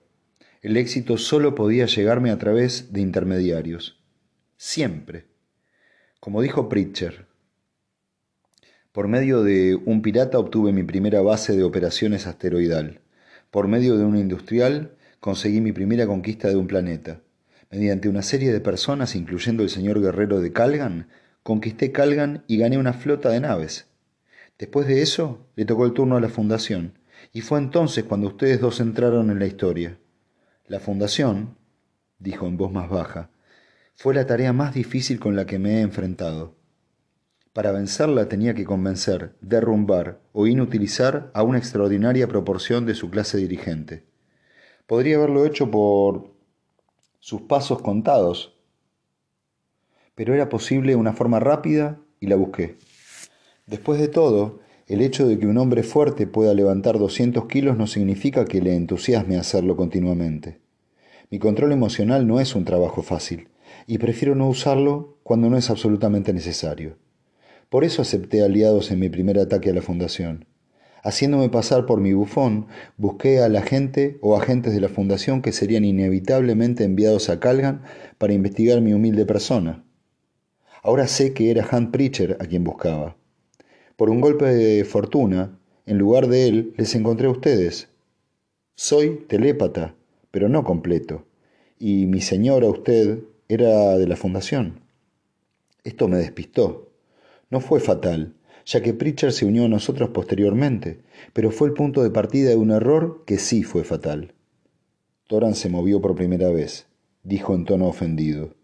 El 0.62 0.78
éxito 0.78 1.18
solo 1.18 1.54
podía 1.54 1.84
llegarme 1.84 2.30
a 2.30 2.38
través 2.38 2.94
de 2.94 3.02
intermediarios 3.02 4.00
siempre. 4.56 5.26
Como 6.20 6.42
dijo 6.42 6.68
Pritcher, 6.68 7.26
por 8.94 9.08
medio 9.08 9.42
de 9.42 9.74
un 9.74 10.02
pirata 10.02 10.38
obtuve 10.38 10.72
mi 10.72 10.84
primera 10.84 11.20
base 11.20 11.56
de 11.56 11.64
operaciones 11.64 12.28
asteroidal. 12.28 13.00
Por 13.50 13.66
medio 13.66 13.98
de 13.98 14.04
un 14.04 14.16
industrial 14.16 14.94
conseguí 15.18 15.60
mi 15.60 15.72
primera 15.72 16.06
conquista 16.06 16.46
de 16.48 16.54
un 16.54 16.68
planeta. 16.68 17.20
Mediante 17.72 18.08
una 18.08 18.22
serie 18.22 18.52
de 18.52 18.60
personas, 18.60 19.16
incluyendo 19.16 19.64
el 19.64 19.70
señor 19.70 20.00
guerrero 20.00 20.40
de 20.40 20.52
Calgan, 20.52 21.08
conquisté 21.42 21.90
Calgan 21.90 22.44
y 22.46 22.56
gané 22.56 22.78
una 22.78 22.92
flota 22.92 23.30
de 23.30 23.40
naves. 23.40 23.88
Después 24.60 24.86
de 24.86 25.02
eso, 25.02 25.44
le 25.56 25.64
tocó 25.64 25.86
el 25.86 25.92
turno 25.92 26.16
a 26.16 26.20
la 26.20 26.28
Fundación, 26.28 26.96
y 27.32 27.40
fue 27.40 27.58
entonces 27.58 28.04
cuando 28.04 28.28
ustedes 28.28 28.60
dos 28.60 28.78
entraron 28.78 29.28
en 29.28 29.40
la 29.40 29.46
historia. 29.46 29.98
La 30.68 30.78
Fundación, 30.78 31.58
dijo 32.20 32.46
en 32.46 32.56
voz 32.56 32.70
más 32.70 32.88
baja, 32.88 33.30
fue 33.96 34.12
la 34.12 34.26
tarea 34.26 34.52
más 34.52 34.74
difícil 34.74 35.20
con 35.20 35.36
la 35.36 35.46
que 35.46 35.58
me 35.58 35.78
he 35.78 35.80
enfrentado. 35.80 36.56
Para 37.52 37.70
vencerla 37.70 38.28
tenía 38.28 38.54
que 38.54 38.64
convencer, 38.64 39.36
derrumbar 39.40 40.20
o 40.32 40.48
inutilizar 40.48 41.30
a 41.32 41.44
una 41.44 41.58
extraordinaria 41.58 42.26
proporción 42.26 42.84
de 42.86 42.94
su 42.94 43.08
clase 43.08 43.38
dirigente. 43.38 44.04
Podría 44.86 45.16
haberlo 45.16 45.46
hecho 45.46 45.70
por 45.70 46.34
sus 47.20 47.42
pasos 47.42 47.80
contados, 47.80 48.56
pero 50.16 50.34
era 50.34 50.48
posible 50.48 50.96
una 50.96 51.12
forma 51.12 51.38
rápida 51.38 52.00
y 52.18 52.26
la 52.26 52.36
busqué. 52.36 52.76
Después 53.66 54.00
de 54.00 54.08
todo, 54.08 54.60
el 54.88 55.00
hecho 55.00 55.26
de 55.26 55.38
que 55.38 55.46
un 55.46 55.56
hombre 55.56 55.84
fuerte 55.84 56.26
pueda 56.26 56.52
levantar 56.52 56.98
200 56.98 57.46
kilos 57.46 57.78
no 57.78 57.86
significa 57.86 58.44
que 58.44 58.60
le 58.60 58.74
entusiasme 58.74 59.38
hacerlo 59.38 59.76
continuamente. 59.76 60.60
Mi 61.30 61.38
control 61.38 61.72
emocional 61.72 62.26
no 62.26 62.40
es 62.40 62.54
un 62.54 62.64
trabajo 62.64 63.02
fácil 63.02 63.48
y 63.86 63.98
prefiero 63.98 64.34
no 64.34 64.48
usarlo 64.48 65.18
cuando 65.22 65.50
no 65.50 65.56
es 65.56 65.70
absolutamente 65.70 66.32
necesario. 66.32 66.96
Por 67.68 67.84
eso 67.84 68.02
acepté 68.02 68.42
aliados 68.42 68.90
en 68.90 69.00
mi 69.00 69.08
primer 69.08 69.38
ataque 69.38 69.70
a 69.70 69.74
la 69.74 69.82
fundación. 69.82 70.46
Haciéndome 71.02 71.50
pasar 71.50 71.84
por 71.84 72.00
mi 72.00 72.14
bufón, 72.14 72.66
busqué 72.96 73.40
a 73.40 73.48
la 73.48 73.62
gente 73.62 74.18
o 74.22 74.36
agentes 74.36 74.72
de 74.72 74.80
la 74.80 74.88
fundación 74.88 75.42
que 75.42 75.52
serían 75.52 75.84
inevitablemente 75.84 76.84
enviados 76.84 77.28
a 77.28 77.40
Calgan 77.40 77.82
para 78.16 78.32
investigar 78.32 78.80
mi 78.80 78.94
humilde 78.94 79.26
persona. 79.26 79.84
Ahora 80.82 81.06
sé 81.06 81.34
que 81.34 81.50
era 81.50 81.68
Hunt 81.70 81.90
Preacher 81.90 82.38
a 82.40 82.46
quien 82.46 82.64
buscaba. 82.64 83.16
Por 83.96 84.08
un 84.08 84.20
golpe 84.20 84.46
de 84.46 84.84
fortuna, 84.84 85.58
en 85.84 85.98
lugar 85.98 86.28
de 86.28 86.48
él, 86.48 86.74
les 86.76 86.94
encontré 86.94 87.26
a 87.26 87.30
ustedes. 87.30 87.88
Soy 88.74 89.24
telépata, 89.28 89.94
pero 90.30 90.48
no 90.48 90.64
completo, 90.64 91.26
y 91.78 92.06
mi 92.06 92.20
señora 92.20 92.66
usted 92.66 93.18
era 93.48 93.98
de 93.98 94.06
la 94.06 94.16
fundación. 94.16 94.80
Esto 95.84 96.08
me 96.08 96.16
despistó. 96.16 96.92
No 97.50 97.60
fue 97.60 97.80
fatal, 97.80 98.34
ya 98.64 98.82
que 98.82 98.94
Pritchard 98.94 99.32
se 99.32 99.44
unió 99.44 99.66
a 99.66 99.68
nosotros 99.68 100.10
posteriormente, 100.10 101.00
pero 101.32 101.50
fue 101.50 101.68
el 101.68 101.74
punto 101.74 102.02
de 102.02 102.10
partida 102.10 102.50
de 102.50 102.56
un 102.56 102.70
error 102.70 103.24
que 103.26 103.38
sí 103.38 103.62
fue 103.62 103.84
fatal. 103.84 104.34
Toran 105.26 105.54
se 105.54 105.68
movió 105.68 106.00
por 106.00 106.14
primera 106.14 106.50
vez, 106.50 106.86
dijo 107.22 107.54
en 107.54 107.64
tono 107.64 107.86
ofendido. 107.86 108.54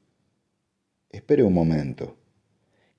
Espere 1.10 1.42
un 1.42 1.52
momento. 1.52 2.16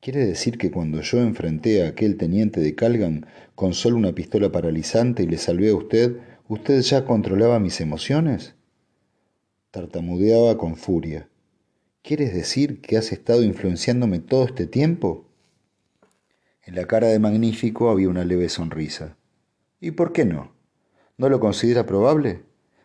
¿Quiere 0.01 0.25
decir 0.25 0.57
que 0.57 0.71
cuando 0.71 1.01
yo 1.01 1.19
enfrenté 1.19 1.83
a 1.83 1.89
aquel 1.89 2.17
teniente 2.17 2.59
de 2.59 2.75
Calgan 2.75 3.27
con 3.55 3.73
solo 3.73 3.97
una 3.97 4.13
pistola 4.13 4.51
paralizante 4.51 5.23
y 5.23 5.27
le 5.27 5.37
salvé 5.37 5.69
a 5.69 5.75
usted, 5.75 6.17
usted 6.47 6.81
ya 6.81 7.05
controlaba 7.05 7.59
mis 7.59 7.79
emociones? 7.81 8.55
Tartamudeaba 9.69 10.57
con 10.57 10.75
furia. 10.75 11.29
¿Quieres 12.03 12.33
decir 12.33 12.81
que 12.81 12.97
has 12.97 13.11
estado 13.11 13.43
influenciándome 13.43 14.17
todo 14.17 14.45
este 14.45 14.65
tiempo? 14.65 15.27
En 16.63 16.73
la 16.73 16.87
cara 16.87 17.07
de 17.07 17.19
Magnífico 17.19 17.91
había 17.91 18.09
una 18.09 18.25
leve 18.25 18.49
sonrisa. 18.49 19.17
¿Y 19.79 19.91
por 19.91 20.11
qué 20.11 20.25
no? 20.25 20.51
¿No 21.17 21.29
lo 21.29 21.39
considera 21.39 21.85
probable? 21.85 22.41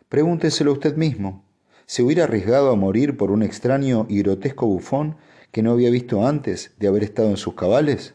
Pregúnteselo 0.07 0.71
usted 0.71 0.95
mismo. 0.97 1.43
¿Se 1.87 2.03
hubiera 2.03 2.25
arriesgado 2.25 2.69
a 2.69 2.75
morir 2.75 3.17
por 3.17 3.31
un 3.31 3.41
extraño 3.41 4.05
y 4.07 4.21
grotesco 4.21 4.67
bufón 4.67 5.17
que 5.51 5.63
no 5.63 5.71
había 5.71 5.89
visto 5.89 6.27
antes 6.27 6.75
de 6.77 6.87
haber 6.87 7.03
estado 7.03 7.31
en 7.31 7.37
sus 7.37 7.55
cabales? 7.55 8.13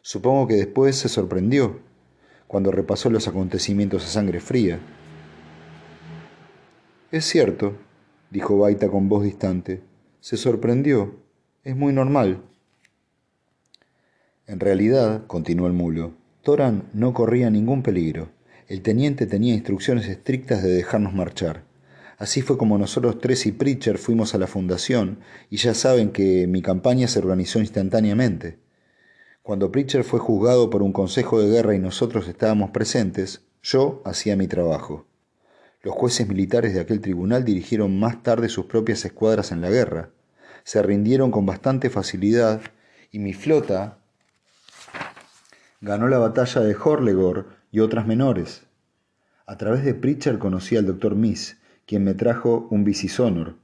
Supongo 0.00 0.46
que 0.46 0.54
después 0.54 0.96
se 0.96 1.10
sorprendió, 1.10 1.80
cuando 2.46 2.72
repasó 2.72 3.10
los 3.10 3.28
acontecimientos 3.28 4.06
a 4.06 4.08
sangre 4.08 4.40
fría. 4.40 4.80
Es 7.12 7.26
cierto, 7.26 7.76
dijo 8.30 8.56
Baita 8.56 8.88
con 8.88 9.10
voz 9.10 9.24
distante. 9.24 9.87
Se 10.20 10.36
sorprendió. 10.36 11.16
Es 11.62 11.76
muy 11.76 11.92
normal. 11.92 12.42
En 14.46 14.60
realidad, 14.60 15.26
continuó 15.26 15.66
el 15.66 15.74
mulo, 15.74 16.14
Toran 16.42 16.88
no 16.92 17.12
corría 17.12 17.50
ningún 17.50 17.82
peligro. 17.82 18.30
El 18.66 18.82
teniente 18.82 19.26
tenía 19.26 19.54
instrucciones 19.54 20.08
estrictas 20.08 20.62
de 20.62 20.70
dejarnos 20.70 21.14
marchar. 21.14 21.64
Así 22.16 22.42
fue 22.42 22.58
como 22.58 22.78
nosotros 22.78 23.20
tres 23.20 23.46
y 23.46 23.52
Pritcher 23.52 23.96
fuimos 23.96 24.34
a 24.34 24.38
la 24.38 24.46
fundación, 24.46 25.20
y 25.50 25.58
ya 25.58 25.72
saben 25.74 26.10
que 26.10 26.46
mi 26.46 26.62
campaña 26.62 27.06
se 27.06 27.20
organizó 27.20 27.60
instantáneamente. 27.60 28.58
Cuando 29.42 29.70
Pritcher 29.70 30.04
fue 30.04 30.18
juzgado 30.18 30.68
por 30.68 30.82
un 30.82 30.92
consejo 30.92 31.40
de 31.40 31.48
guerra 31.48 31.74
y 31.74 31.78
nosotros 31.78 32.26
estábamos 32.26 32.70
presentes, 32.70 33.42
yo 33.62 34.02
hacía 34.04 34.36
mi 34.36 34.48
trabajo. 34.48 35.07
Los 35.88 35.96
jueces 35.96 36.28
militares 36.28 36.74
de 36.74 36.80
aquel 36.80 37.00
tribunal 37.00 37.46
dirigieron 37.46 37.98
más 37.98 38.22
tarde 38.22 38.50
sus 38.50 38.66
propias 38.66 39.02
escuadras 39.06 39.52
en 39.52 39.62
la 39.62 39.70
guerra. 39.70 40.10
Se 40.62 40.82
rindieron 40.82 41.30
con 41.30 41.46
bastante 41.46 41.88
facilidad 41.88 42.60
y 43.10 43.20
mi 43.20 43.32
flota 43.32 43.96
ganó 45.80 46.08
la 46.08 46.18
batalla 46.18 46.60
de 46.60 46.76
Horlegor 46.76 47.46
y 47.72 47.80
otras 47.80 48.06
menores. 48.06 48.66
A 49.46 49.56
través 49.56 49.82
de 49.82 49.94
Pritchard 49.94 50.38
conocí 50.38 50.76
al 50.76 50.84
doctor 50.84 51.14
Miss, 51.14 51.56
quien 51.86 52.04
me 52.04 52.12
trajo 52.12 52.68
un 52.70 52.84
Honor, 53.20 53.56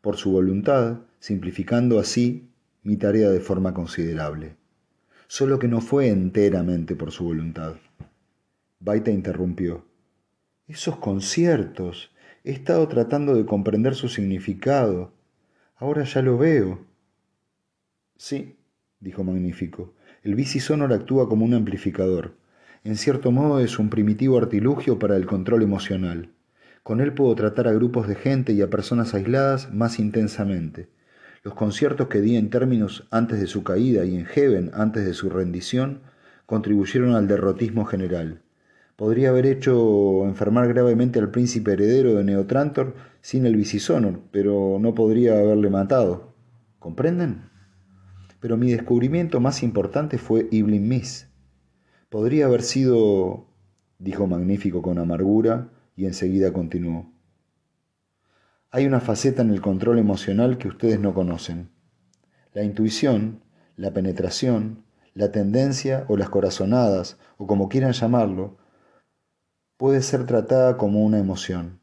por 0.00 0.16
su 0.16 0.30
voluntad, 0.30 0.98
simplificando 1.18 1.98
así 1.98 2.52
mi 2.84 2.96
tarea 2.96 3.30
de 3.30 3.40
forma 3.40 3.74
considerable. 3.74 4.54
Solo 5.26 5.58
que 5.58 5.66
no 5.66 5.80
fue 5.80 6.06
enteramente 6.06 6.94
por 6.94 7.10
su 7.10 7.24
voluntad. 7.24 7.74
Baita 8.78 9.10
interrumpió. 9.10 9.84
Esos 10.66 10.96
conciertos. 10.96 12.10
He 12.42 12.50
estado 12.50 12.88
tratando 12.88 13.34
de 13.34 13.44
comprender 13.44 13.94
su 13.94 14.08
significado. 14.08 15.12
Ahora 15.76 16.04
ya 16.04 16.22
lo 16.22 16.38
veo. 16.38 16.86
Sí, 18.16 18.56
dijo 18.98 19.22
Magnífico. 19.24 19.92
El 20.22 20.34
bici-sonor 20.34 20.94
actúa 20.94 21.28
como 21.28 21.44
un 21.44 21.52
amplificador. 21.52 22.36
En 22.82 22.96
cierto 22.96 23.30
modo 23.30 23.60
es 23.60 23.78
un 23.78 23.90
primitivo 23.90 24.38
artilugio 24.38 24.98
para 24.98 25.16
el 25.16 25.26
control 25.26 25.62
emocional. 25.62 26.30
Con 26.82 27.02
él 27.02 27.12
puedo 27.12 27.34
tratar 27.34 27.68
a 27.68 27.72
grupos 27.72 28.08
de 28.08 28.14
gente 28.14 28.54
y 28.54 28.62
a 28.62 28.70
personas 28.70 29.12
aisladas 29.12 29.70
más 29.70 29.98
intensamente. 29.98 30.88
Los 31.42 31.52
conciertos 31.52 32.08
que 32.08 32.22
di 32.22 32.38
en 32.38 32.48
términos 32.48 33.06
antes 33.10 33.38
de 33.38 33.48
su 33.48 33.64
caída 33.64 34.06
y 34.06 34.16
en 34.16 34.24
Heaven 34.24 34.70
antes 34.72 35.04
de 35.04 35.12
su 35.12 35.28
rendición 35.28 36.00
contribuyeron 36.46 37.14
al 37.14 37.28
derrotismo 37.28 37.84
general. 37.84 38.43
Podría 38.96 39.30
haber 39.30 39.46
hecho 39.46 40.24
enfermar 40.24 40.68
gravemente 40.68 41.18
al 41.18 41.30
príncipe 41.30 41.72
heredero 41.72 42.14
de 42.14 42.24
Neotrantor 42.24 42.94
sin 43.20 43.44
el 43.44 43.56
Vicisonor, 43.56 44.20
pero 44.30 44.78
no 44.80 44.94
podría 44.94 45.38
haberle 45.38 45.68
matado. 45.68 46.34
¿Comprenden? 46.78 47.50
Pero 48.38 48.56
mi 48.56 48.70
descubrimiento 48.70 49.40
más 49.40 49.64
importante 49.64 50.16
fue 50.18 50.48
Evelyn 50.52 50.86
Miss. 50.86 51.28
Podría 52.08 52.46
haber 52.46 52.62
sido, 52.62 53.48
dijo 53.98 54.28
Magnífico 54.28 54.80
con 54.80 54.98
amargura, 54.98 55.70
y 55.96 56.06
enseguida 56.06 56.52
continuó. 56.52 57.10
Hay 58.70 58.86
una 58.86 59.00
faceta 59.00 59.42
en 59.42 59.50
el 59.50 59.60
control 59.60 59.98
emocional 59.98 60.58
que 60.58 60.68
ustedes 60.68 61.00
no 61.00 61.14
conocen. 61.14 61.70
La 62.52 62.62
intuición, 62.62 63.40
la 63.76 63.92
penetración, 63.92 64.84
la 65.14 65.32
tendencia 65.32 66.04
o 66.08 66.16
las 66.16 66.28
corazonadas, 66.28 67.18
o 67.38 67.46
como 67.46 67.68
quieran 67.68 67.92
llamarlo, 67.92 68.58
puede 69.76 70.02
ser 70.02 70.26
tratada 70.26 70.76
como 70.76 71.04
una 71.04 71.18
emoción. 71.18 71.80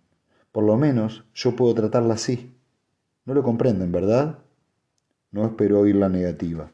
Por 0.51 0.63
lo 0.63 0.77
menos 0.77 1.25
yo 1.33 1.55
puedo 1.55 1.74
tratarla 1.74 2.15
así. 2.15 2.55
No 3.25 3.33
lo 3.33 3.43
comprenden, 3.43 3.91
¿verdad? 3.91 4.39
No 5.31 5.45
espero 5.45 5.79
oír 5.79 5.95
la 5.95 6.10
negativa. 6.10 6.71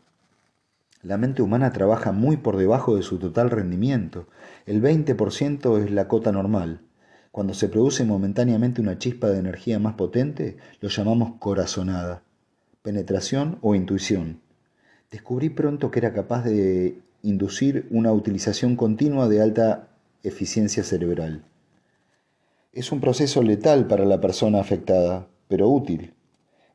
La 1.03 1.17
mente 1.17 1.41
humana 1.41 1.71
trabaja 1.73 2.11
muy 2.11 2.37
por 2.37 2.57
debajo 2.57 2.95
de 2.95 3.03
su 3.03 3.19
total 3.19 3.49
rendimiento. 3.49 4.27
El 4.65 4.81
20% 4.81 5.83
es 5.83 5.91
la 5.91 6.07
cota 6.07 6.31
normal. 6.31 6.81
Cuando 7.31 7.53
se 7.53 7.69
produce 7.69 8.03
momentáneamente 8.03 8.81
una 8.81 8.97
chispa 8.97 9.27
de 9.27 9.39
energía 9.39 9.77
más 9.77 9.93
potente, 9.93 10.57
lo 10.81 10.89
llamamos 10.89 11.33
corazonada, 11.39 12.23
penetración 12.81 13.59
o 13.61 13.75
intuición. 13.75 14.41
Descubrí 15.11 15.49
pronto 15.49 15.91
que 15.91 15.99
era 15.99 16.13
capaz 16.13 16.43
de 16.43 16.99
inducir 17.21 17.87
una 17.91 18.11
utilización 18.11 18.75
continua 18.75 19.27
de 19.27 19.41
alta 19.41 19.86
eficiencia 20.23 20.83
cerebral. 20.83 21.45
Es 22.73 22.91
un 22.91 22.99
proceso 22.99 23.41
letal 23.41 23.87
para 23.87 24.05
la 24.05 24.21
persona 24.21 24.59
afectada, 24.59 25.27
pero 25.47 25.67
útil. 25.67 26.13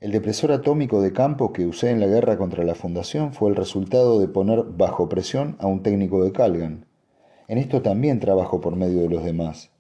El 0.01 0.11
depresor 0.11 0.51
atómico 0.51 1.01
de 1.01 1.13
campo 1.13 1.53
que 1.53 1.65
usé 1.65 1.91
en 1.91 2.01
la 2.01 2.09
guerra 2.09 2.37
contra 2.37 2.65
la 2.65 2.75
Fundación 2.75 3.33
fue 3.33 3.51
el 3.51 3.57
resultado 3.57 4.19
de 4.19 4.27
poner 4.27 4.65
bajo 4.65 5.09
presión 5.09 5.57
a 5.61 5.69
un 5.69 5.85
técnico 5.85 6.25
de 6.25 6.33
Calgan. 6.33 6.87
En 7.47 7.59
esto 7.59 7.83
también 7.83 8.19
trabajo 8.19 8.61
por 8.61 8.75
medio 8.75 9.03
de 9.03 9.09
los 9.09 9.25
demás. 9.25 9.71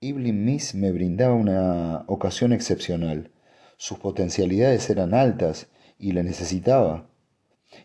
Evelyn 0.00 0.44
Miss 0.44 0.76
me 0.76 0.92
brindaba 0.92 1.34
una 1.34 2.04
ocasión 2.06 2.52
excepcional. 2.52 3.32
Sus 3.76 3.98
potencialidades 3.98 4.88
eran 4.88 5.14
altas 5.14 5.66
y 5.98 6.12
la 6.12 6.22
necesitaba. 6.22 7.07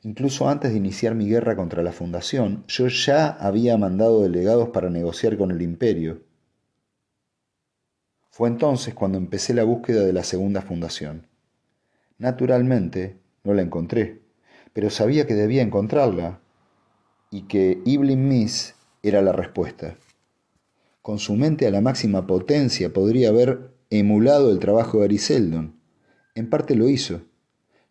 Incluso 0.04 0.50
antes 0.50 0.72
de 0.72 0.78
iniciar 0.78 1.16
mi 1.16 1.28
guerra 1.28 1.56
contra 1.56 1.84
la 1.84 1.92
Fundación, 1.92 2.64
yo 2.68 2.88
ya 2.88 3.28
había 3.28 3.78
mandado 3.78 4.22
delegados 4.22 4.70
para 4.70 4.90
negociar 4.90 5.38
con 5.38 5.52
el 5.52 5.62
imperio. 5.62 6.24
Fue 8.30 8.50
entonces 8.50 8.94
cuando 8.94 9.18
empecé 9.18 9.54
la 9.54 9.64
búsqueda 9.64 10.04
de 10.04 10.14
la 10.14 10.24
segunda 10.24 10.62
fundación. 10.62 11.28
Naturalmente, 12.18 13.20
no 13.44 13.54
la 13.54 13.62
encontré, 13.62 14.22
pero 14.74 14.90
sabía 14.90 15.28
que 15.28 15.36
debía 15.36 15.62
encontrarla 15.62 16.40
y 17.30 17.44
que 17.44 17.82
Evelyn 17.86 18.28
Miss 18.28 18.76
era 19.04 19.22
la 19.22 19.34
respuesta. 19.34 19.98
Con 21.04 21.20
su 21.20 21.36
mente 21.36 21.68
a 21.68 21.72
la 21.72 21.82
máxima 21.82 22.26
potencia 22.26 22.92
podría 22.92 23.30
haber 23.30 23.72
emulado 23.90 24.52
el 24.52 24.60
trabajo 24.60 25.00
de 25.00 25.06
Ariseldon. 25.06 25.80
En 26.34 26.50
parte 26.50 26.76
lo 26.76 26.90
hizo. 26.90 27.22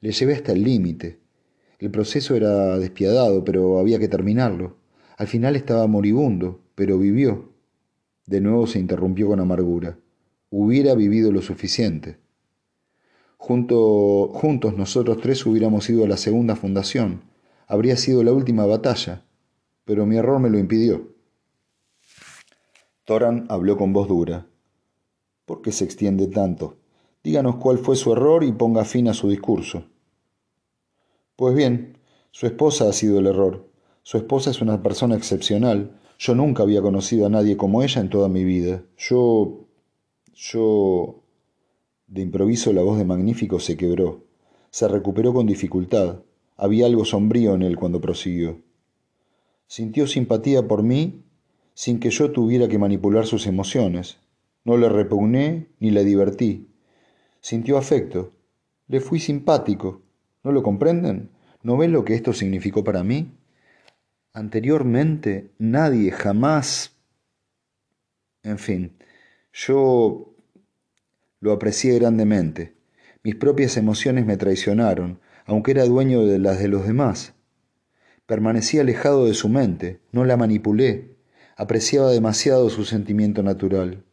Le 0.00 0.10
llevé 0.10 0.34
hasta 0.34 0.52
el 0.52 0.64
límite. 0.64 1.21
El 1.82 1.90
proceso 1.90 2.34
era 2.34 2.78
despiadado, 2.78 3.44
pero 3.44 3.78
había 3.78 3.98
que 3.98 4.08
terminarlo. 4.08 4.76
Al 5.18 5.26
final 5.26 5.56
estaba 5.56 5.86
moribundo, 5.86 6.60
pero 6.74 6.96
vivió. 6.96 7.52
De 8.26 8.40
nuevo 8.40 8.66
se 8.66 8.78
interrumpió 8.78 9.26
con 9.26 9.40
amargura 9.40 9.98
hubiera 10.52 10.94
vivido 10.94 11.32
lo 11.32 11.40
suficiente. 11.40 12.18
Junto, 13.38 14.28
juntos 14.34 14.76
nosotros 14.76 15.18
tres 15.20 15.44
hubiéramos 15.46 15.88
ido 15.88 16.04
a 16.04 16.08
la 16.08 16.18
segunda 16.18 16.54
fundación. 16.54 17.22
Habría 17.66 17.96
sido 17.96 18.22
la 18.22 18.32
última 18.32 18.66
batalla, 18.66 19.24
pero 19.84 20.04
mi 20.04 20.16
error 20.16 20.38
me 20.38 20.50
lo 20.50 20.58
impidió. 20.58 21.10
Toran 23.04 23.46
habló 23.48 23.78
con 23.78 23.94
voz 23.94 24.08
dura. 24.08 24.46
¿Por 25.46 25.62
qué 25.62 25.72
se 25.72 25.84
extiende 25.84 26.26
tanto? 26.26 26.76
Díganos 27.24 27.56
cuál 27.56 27.78
fue 27.78 27.96
su 27.96 28.12
error 28.12 28.44
y 28.44 28.52
ponga 28.52 28.84
fin 28.84 29.08
a 29.08 29.14
su 29.14 29.30
discurso. 29.30 29.86
Pues 31.42 31.56
bien, 31.56 31.98
su 32.30 32.46
esposa 32.46 32.88
ha 32.88 32.92
sido 32.92 33.18
el 33.18 33.26
error. 33.26 33.68
Su 34.04 34.16
esposa 34.16 34.50
es 34.50 34.60
una 34.60 34.80
persona 34.80 35.16
excepcional. 35.16 35.98
Yo 36.16 36.36
nunca 36.36 36.62
había 36.62 36.82
conocido 36.82 37.26
a 37.26 37.30
nadie 37.30 37.56
como 37.56 37.82
ella 37.82 38.00
en 38.00 38.10
toda 38.10 38.28
mi 38.28 38.44
vida. 38.44 38.84
Yo 38.96 39.66
yo... 40.36 41.24
De 42.06 42.22
improviso 42.22 42.72
la 42.72 42.82
voz 42.82 42.96
de 42.96 43.04
Magnífico 43.04 43.58
se 43.58 43.76
quebró. 43.76 44.24
Se 44.70 44.86
recuperó 44.86 45.34
con 45.34 45.48
dificultad. 45.48 46.20
Había 46.56 46.86
algo 46.86 47.04
sombrío 47.04 47.54
en 47.54 47.62
él 47.62 47.76
cuando 47.76 48.00
prosiguió. 48.00 48.62
Sintió 49.66 50.06
simpatía 50.06 50.68
por 50.68 50.84
mí 50.84 51.24
sin 51.74 51.98
que 51.98 52.10
yo 52.10 52.30
tuviera 52.30 52.68
que 52.68 52.78
manipular 52.78 53.26
sus 53.26 53.48
emociones. 53.48 54.18
No 54.62 54.76
le 54.76 54.88
repugné 54.88 55.70
ni 55.80 55.90
le 55.90 56.04
divertí. 56.04 56.68
Sintió 57.40 57.78
afecto. 57.78 58.30
Le 58.86 59.00
fui 59.00 59.18
simpático. 59.18 60.02
¿No 60.44 60.52
lo 60.52 60.62
comprenden? 60.62 61.30
¿No 61.62 61.76
ven 61.76 61.92
lo 61.92 62.04
que 62.04 62.14
esto 62.14 62.32
significó 62.32 62.82
para 62.82 63.04
mí? 63.04 63.32
Anteriormente 64.32 65.50
nadie 65.58 66.10
jamás... 66.10 66.96
En 68.42 68.58
fin, 68.58 68.96
yo 69.52 70.34
lo 71.38 71.52
aprecié 71.52 71.98
grandemente. 71.98 72.74
Mis 73.22 73.36
propias 73.36 73.76
emociones 73.76 74.26
me 74.26 74.36
traicionaron, 74.36 75.20
aunque 75.44 75.70
era 75.70 75.84
dueño 75.84 76.24
de 76.24 76.40
las 76.40 76.58
de 76.58 76.68
los 76.68 76.86
demás. 76.86 77.34
Permanecí 78.26 78.80
alejado 78.80 79.26
de 79.26 79.34
su 79.34 79.48
mente, 79.48 80.00
no 80.10 80.24
la 80.24 80.36
manipulé, 80.36 81.16
apreciaba 81.56 82.10
demasiado 82.10 82.68
su 82.70 82.84
sentimiento 82.84 83.42
natural. 83.42 84.04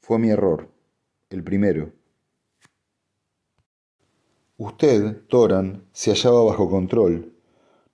Fue 0.00 0.18
mi 0.18 0.30
error, 0.30 0.70
el 1.28 1.42
primero. 1.42 1.92
Usted, 4.58 5.22
Toran, 5.28 5.84
se 5.92 6.10
hallaba 6.10 6.44
bajo 6.44 6.68
control. 6.68 7.32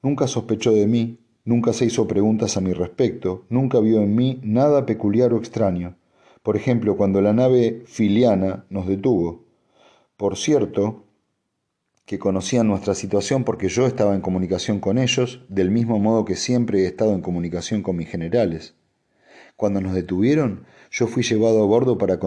Nunca 0.03 0.27
sospechó 0.27 0.73
de 0.73 0.89
mí, 0.89 1.21
nunca 1.45 1.73
se 1.73 1.85
hizo 1.85 2.09
preguntas 2.09 2.57
a 2.57 2.61
mi 2.61 2.73
respecto, 2.73 3.45
nunca 3.49 3.79
vio 3.79 4.03
en 4.03 4.17
mí 4.17 4.41
nada 4.43 4.85
peculiar 4.85 5.33
o 5.33 5.39
extraño 5.39 5.97
por 6.45 6.59
ejemplo, 6.59 6.99
cuando 6.99 7.23
la 7.23 7.33
nave 7.33 7.85
filiana 7.87 8.67
nos 8.69 8.87
detuvo. 8.87 9.47
Por 10.19 10.37
cierto, 10.37 11.07
que 12.05 12.19
conocían 12.19 12.69
nuestra 12.69 12.95
situación 12.95 13.45
porque 13.45 13.71
yo 13.71 13.87
estaba 13.87 14.15
en 14.15 14.21
comunicación 14.21 14.79
con 14.79 14.99
ellos, 14.99 15.41
del 15.49 15.71
mismo 15.71 15.99
modo 15.99 16.27
que 16.27 16.37
siempre 16.37 16.83
he 16.83 16.87
estado 16.87 17.15
en 17.15 17.23
comunicación 17.23 17.83
con 17.83 17.97
mis 17.97 18.11
generales. 18.11 18.75
Cuando 19.57 19.81
nos 19.81 19.95
detuvieron, 19.95 20.67
yo 20.91 21.07
fui 21.07 21.23
llevado 21.23 21.63
a 21.63 21.67
bordo 21.67 21.97
para 21.97 22.21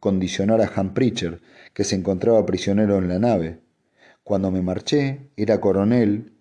condicionar 0.00 0.62
a 0.62 0.72
Han 0.74 0.94
Pritchard, 0.94 1.40
que 1.74 1.84
se 1.84 1.94
encontraba 1.94 2.46
prisionero 2.46 2.96
en 2.96 3.08
la 3.08 3.18
nave. 3.18 3.58
Cuando 4.28 4.50
me 4.50 4.60
marché, 4.60 5.30
era 5.38 5.58
coronel, 5.58 6.34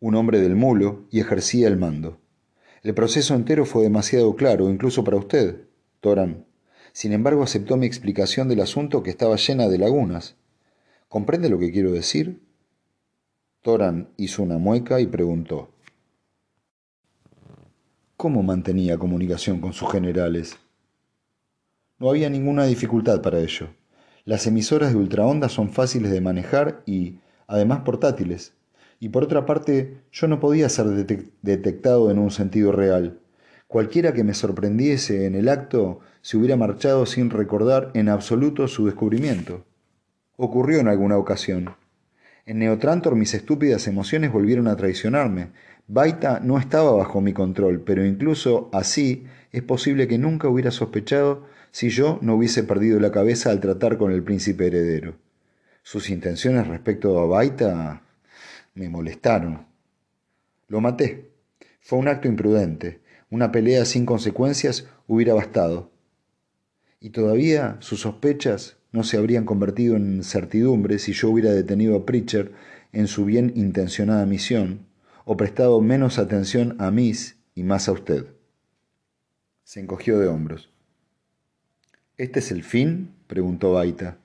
un 0.00 0.14
hombre 0.14 0.40
del 0.40 0.56
mulo, 0.56 1.04
y 1.10 1.20
ejercía 1.20 1.68
el 1.68 1.76
mando. 1.76 2.18
El 2.82 2.94
proceso 2.94 3.34
entero 3.34 3.66
fue 3.66 3.82
demasiado 3.82 4.34
claro, 4.34 4.70
incluso 4.70 5.04
para 5.04 5.18
usted. 5.18 5.68
Toran. 6.00 6.46
Sin 6.94 7.12
embargo, 7.12 7.42
aceptó 7.42 7.76
mi 7.76 7.84
explicación 7.84 8.48
del 8.48 8.62
asunto 8.62 9.02
que 9.02 9.10
estaba 9.10 9.36
llena 9.36 9.68
de 9.68 9.76
lagunas. 9.76 10.36
¿Comprende 11.10 11.50
lo 11.50 11.58
que 11.58 11.70
quiero 11.70 11.92
decir? 11.92 12.40
Toran 13.60 14.08
hizo 14.16 14.42
una 14.42 14.56
mueca 14.56 15.02
y 15.02 15.06
preguntó. 15.06 15.72
¿Cómo 18.16 18.42
mantenía 18.42 18.96
comunicación 18.96 19.60
con 19.60 19.74
sus 19.74 19.92
generales? 19.92 20.56
No 21.98 22.08
había 22.08 22.30
ninguna 22.30 22.64
dificultad 22.64 23.20
para 23.20 23.40
ello. 23.40 23.68
Las 24.26 24.46
emisoras 24.46 24.90
de 24.90 24.98
ultraondas 24.98 25.52
son 25.52 25.70
fáciles 25.70 26.10
de 26.10 26.22
manejar 26.22 26.82
y, 26.86 27.18
además, 27.46 27.80
portátiles. 27.80 28.54
Y 28.98 29.10
por 29.10 29.22
otra 29.22 29.44
parte, 29.44 29.98
yo 30.12 30.28
no 30.28 30.40
podía 30.40 30.68
ser 30.70 30.86
detectado 31.42 32.10
en 32.10 32.18
un 32.18 32.30
sentido 32.30 32.72
real. 32.72 33.18
Cualquiera 33.66 34.14
que 34.14 34.24
me 34.24 34.32
sorprendiese 34.32 35.26
en 35.26 35.34
el 35.34 35.48
acto 35.48 36.00
se 36.22 36.38
hubiera 36.38 36.56
marchado 36.56 37.04
sin 37.04 37.28
recordar 37.28 37.90
en 37.92 38.08
absoluto 38.08 38.66
su 38.66 38.86
descubrimiento. 38.86 39.64
Ocurrió 40.36 40.80
en 40.80 40.88
alguna 40.88 41.18
ocasión. 41.18 41.74
En 42.46 42.60
Neotrantor 42.60 43.16
mis 43.16 43.34
estúpidas 43.34 43.86
emociones 43.88 44.32
volvieron 44.32 44.68
a 44.68 44.76
traicionarme. 44.76 45.48
Baita 45.86 46.40
no 46.40 46.58
estaba 46.58 46.92
bajo 46.92 47.20
mi 47.20 47.34
control, 47.34 47.80
pero 47.80 48.06
incluso 48.06 48.70
así 48.72 49.26
es 49.52 49.62
posible 49.62 50.08
que 50.08 50.16
nunca 50.16 50.48
hubiera 50.48 50.70
sospechado 50.70 51.44
si 51.74 51.90
yo 51.90 52.20
no 52.22 52.36
hubiese 52.36 52.62
perdido 52.62 53.00
la 53.00 53.10
cabeza 53.10 53.50
al 53.50 53.58
tratar 53.58 53.98
con 53.98 54.12
el 54.12 54.22
príncipe 54.22 54.68
heredero. 54.68 55.16
Sus 55.82 56.08
intenciones 56.08 56.68
respecto 56.68 57.18
a 57.18 57.26
Baita 57.26 58.00
me 58.76 58.88
molestaron. 58.88 59.66
Lo 60.68 60.80
maté. 60.80 61.32
Fue 61.80 61.98
un 61.98 62.06
acto 62.06 62.28
imprudente. 62.28 63.00
Una 63.28 63.50
pelea 63.50 63.84
sin 63.86 64.06
consecuencias 64.06 64.86
hubiera 65.08 65.34
bastado. 65.34 65.90
Y 67.00 67.10
todavía 67.10 67.76
sus 67.80 68.02
sospechas 68.02 68.76
no 68.92 69.02
se 69.02 69.16
habrían 69.16 69.44
convertido 69.44 69.96
en 69.96 70.22
certidumbre 70.22 71.00
si 71.00 71.12
yo 71.12 71.28
hubiera 71.28 71.50
detenido 71.50 71.96
a 71.96 72.06
Pritchard 72.06 72.52
en 72.92 73.08
su 73.08 73.24
bien 73.24 73.52
intencionada 73.56 74.24
misión, 74.26 74.86
o 75.24 75.36
prestado 75.36 75.80
menos 75.80 76.20
atención 76.20 76.76
a 76.78 76.92
Miss 76.92 77.34
y 77.56 77.64
más 77.64 77.88
a 77.88 77.92
usted. 77.92 78.26
Se 79.64 79.80
encogió 79.80 80.20
de 80.20 80.28
hombros. 80.28 80.73
¿Este 82.16 82.38
es 82.38 82.52
el 82.52 82.62
fin? 82.62 83.12
preguntó 83.26 83.72
Baita. 83.72 84.18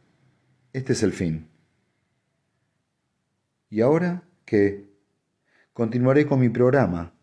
Este 0.74 0.94
es 0.94 1.02
el 1.02 1.12
fin. 1.12 1.48
¿Y 3.72 3.82
ahora 3.82 4.24
qué? 4.46 4.86
Continuaré 5.74 6.28
con 6.28 6.40
mi 6.40 6.50
programa. 6.50 7.14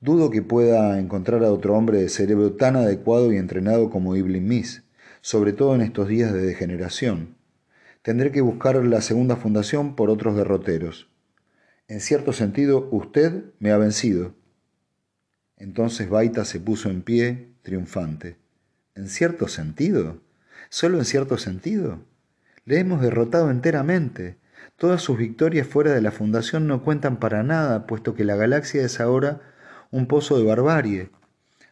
Dudo 0.00 0.30
que 0.30 0.42
pueda 0.42 0.98
encontrar 0.98 1.44
a 1.44 1.52
otro 1.52 1.76
hombre 1.76 1.98
de 1.98 2.08
cerebro 2.08 2.54
tan 2.54 2.74
adecuado 2.74 3.32
y 3.32 3.36
entrenado 3.36 3.88
como 3.88 4.16
Evelyn 4.16 4.48
Miss, 4.48 4.82
sobre 5.20 5.52
todo 5.52 5.76
en 5.76 5.80
estos 5.80 6.08
días 6.08 6.32
de 6.32 6.42
degeneración. 6.42 7.36
Tendré 8.02 8.32
que 8.32 8.40
buscar 8.40 8.84
la 8.84 9.02
segunda 9.02 9.36
fundación 9.36 9.94
por 9.94 10.10
otros 10.10 10.34
derroteros. 10.34 11.08
En 11.86 12.00
cierto 12.00 12.32
sentido, 12.32 12.88
usted 12.90 13.44
me 13.60 13.70
ha 13.70 13.78
vencido. 13.78 14.34
Entonces 15.56 16.08
Baita 16.08 16.44
se 16.44 16.58
puso 16.58 16.90
en 16.90 17.02
pie, 17.02 17.52
triunfante. 17.62 18.38
¿En 18.96 19.10
cierto 19.10 19.46
sentido? 19.46 20.22
¿Solo 20.70 20.96
en 20.96 21.04
cierto 21.04 21.36
sentido? 21.36 22.02
Le 22.64 22.80
hemos 22.80 23.02
derrotado 23.02 23.50
enteramente. 23.50 24.38
Todas 24.76 25.02
sus 25.02 25.18
victorias 25.18 25.66
fuera 25.66 25.92
de 25.92 26.00
la 26.00 26.12
Fundación 26.12 26.66
no 26.66 26.82
cuentan 26.82 27.18
para 27.18 27.42
nada, 27.42 27.86
puesto 27.86 28.14
que 28.14 28.24
la 28.24 28.36
galaxia 28.36 28.82
es 28.82 28.98
ahora 28.98 29.42
un 29.90 30.06
pozo 30.06 30.38
de 30.38 30.44
barbarie. 30.44 31.10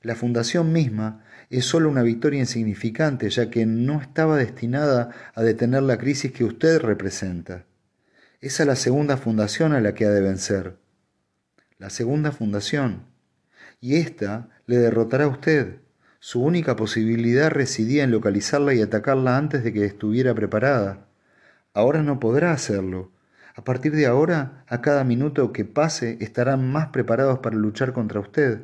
La 0.02 0.14
Fundación 0.14 0.70
misma 0.70 1.24
es 1.48 1.64
solo 1.64 1.88
una 1.88 2.02
victoria 2.02 2.40
insignificante, 2.40 3.30
ya 3.30 3.48
que 3.48 3.64
no 3.64 4.02
estaba 4.02 4.36
destinada 4.36 5.08
a 5.34 5.42
detener 5.42 5.82
la 5.82 5.96
crisis 5.96 6.30
que 6.30 6.44
usted 6.44 6.78
representa. 6.78 7.64
Es 8.42 8.60
a 8.60 8.66
la 8.66 8.76
segunda 8.76 9.16
fundación 9.16 9.72
a 9.72 9.80
la 9.80 9.94
que 9.94 10.04
ha 10.04 10.10
de 10.10 10.20
vencer. 10.20 10.76
La 11.78 11.88
segunda 11.88 12.32
fundación. 12.32 13.06
Y 13.80 13.96
ésta 13.96 14.50
le 14.66 14.76
derrotará 14.76 15.24
a 15.24 15.28
usted. 15.28 15.83
Su 16.26 16.40
única 16.40 16.74
posibilidad 16.74 17.50
residía 17.50 18.02
en 18.02 18.10
localizarla 18.10 18.72
y 18.72 18.80
atacarla 18.80 19.36
antes 19.36 19.62
de 19.62 19.74
que 19.74 19.84
estuviera 19.84 20.34
preparada. 20.34 21.06
Ahora 21.74 22.02
no 22.02 22.18
podrá 22.18 22.52
hacerlo. 22.52 23.10
A 23.54 23.62
partir 23.62 23.94
de 23.94 24.06
ahora, 24.06 24.64
a 24.66 24.80
cada 24.80 25.04
minuto 25.04 25.52
que 25.52 25.66
pase, 25.66 26.16
estarán 26.22 26.66
más 26.72 26.88
preparados 26.88 27.40
para 27.40 27.56
luchar 27.56 27.92
contra 27.92 28.20
usted. 28.20 28.62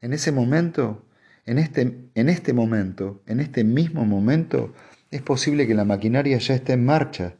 En 0.00 0.12
ese 0.12 0.30
momento, 0.30 1.04
en 1.46 1.58
este, 1.58 1.98
en 2.14 2.28
este 2.28 2.52
momento, 2.52 3.22
en 3.26 3.40
este 3.40 3.64
mismo 3.64 4.04
momento, 4.04 4.72
es 5.10 5.20
posible 5.20 5.66
que 5.66 5.74
la 5.74 5.84
maquinaria 5.84 6.38
ya 6.38 6.54
esté 6.54 6.74
en 6.74 6.84
marcha. 6.84 7.34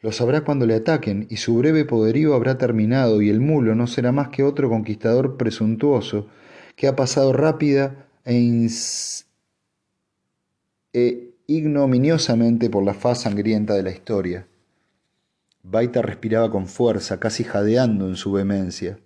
Lo 0.00 0.10
sabrá 0.10 0.40
cuando 0.40 0.66
le 0.66 0.74
ataquen 0.74 1.28
y 1.30 1.36
su 1.36 1.56
breve 1.56 1.84
poderío 1.84 2.34
habrá 2.34 2.58
terminado 2.58 3.22
y 3.22 3.30
el 3.30 3.38
mulo 3.38 3.76
no 3.76 3.86
será 3.86 4.10
más 4.10 4.30
que 4.30 4.42
otro 4.42 4.68
conquistador 4.68 5.36
presuntuoso 5.36 6.26
que 6.74 6.88
ha 6.88 6.96
pasado 6.96 7.32
rápida 7.32 8.09
e, 8.24 8.68
e, 10.92 11.34
ignominiosamente 11.46 12.70
por 12.70 12.84
la 12.84 12.94
faz 12.94 13.22
sangrienta 13.22 13.74
de 13.74 13.82
la 13.82 13.90
historia. 13.90 14.46
Baita 15.62 16.02
respiraba 16.02 16.50
con 16.50 16.66
fuerza, 16.66 17.20
casi 17.20 17.44
jadeando 17.44 18.08
en 18.08 18.16
su 18.16 18.32
vehemencia. 18.32 18.98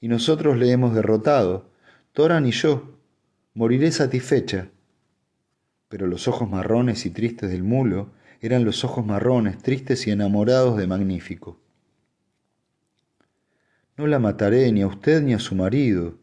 Y 0.00 0.08
nosotros 0.08 0.58
le 0.58 0.70
hemos 0.70 0.94
derrotado, 0.94 1.70
Toran 2.12 2.46
y 2.46 2.50
yo. 2.50 2.98
Moriré 3.54 3.92
satisfecha. 3.92 4.70
Pero 5.88 6.06
los 6.06 6.28
ojos 6.28 6.48
marrones 6.48 7.06
y 7.06 7.10
tristes 7.10 7.50
del 7.50 7.62
mulo 7.62 8.10
eran 8.40 8.64
los 8.64 8.84
ojos 8.84 9.04
marrones, 9.04 9.58
tristes 9.58 10.06
y 10.06 10.10
enamorados 10.10 10.76
de 10.76 10.86
Magnífico. 10.86 11.60
No 13.96 14.06
la 14.06 14.18
mataré 14.18 14.70
ni 14.72 14.82
a 14.82 14.86
usted 14.86 15.22
ni 15.22 15.32
a 15.32 15.38
su 15.38 15.54
marido, 15.54 16.18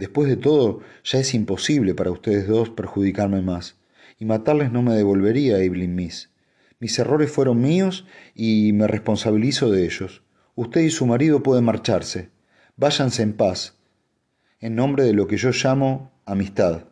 Después 0.00 0.30
de 0.30 0.38
todo, 0.38 0.80
ya 1.04 1.18
es 1.18 1.34
imposible 1.34 1.94
para 1.94 2.10
ustedes 2.10 2.48
dos 2.48 2.70
perjudicarme 2.70 3.42
más, 3.42 3.76
y 4.18 4.24
matarles 4.24 4.72
no 4.72 4.80
me 4.80 4.94
devolvería 4.94 5.56
a 5.56 5.62
Evelyn 5.62 5.94
Miss. 5.94 6.30
Mis 6.78 6.98
errores 6.98 7.30
fueron 7.30 7.60
míos 7.60 8.06
y 8.34 8.72
me 8.72 8.86
responsabilizo 8.86 9.70
de 9.70 9.84
ellos. 9.84 10.22
Usted 10.54 10.80
y 10.80 10.88
su 10.88 11.04
marido 11.04 11.42
pueden 11.42 11.64
marcharse. 11.64 12.30
Váyanse 12.78 13.22
en 13.22 13.34
paz, 13.34 13.76
en 14.58 14.74
nombre 14.74 15.04
de 15.04 15.12
lo 15.12 15.26
que 15.26 15.36
yo 15.36 15.50
llamo 15.50 16.10
amistad. 16.24 16.84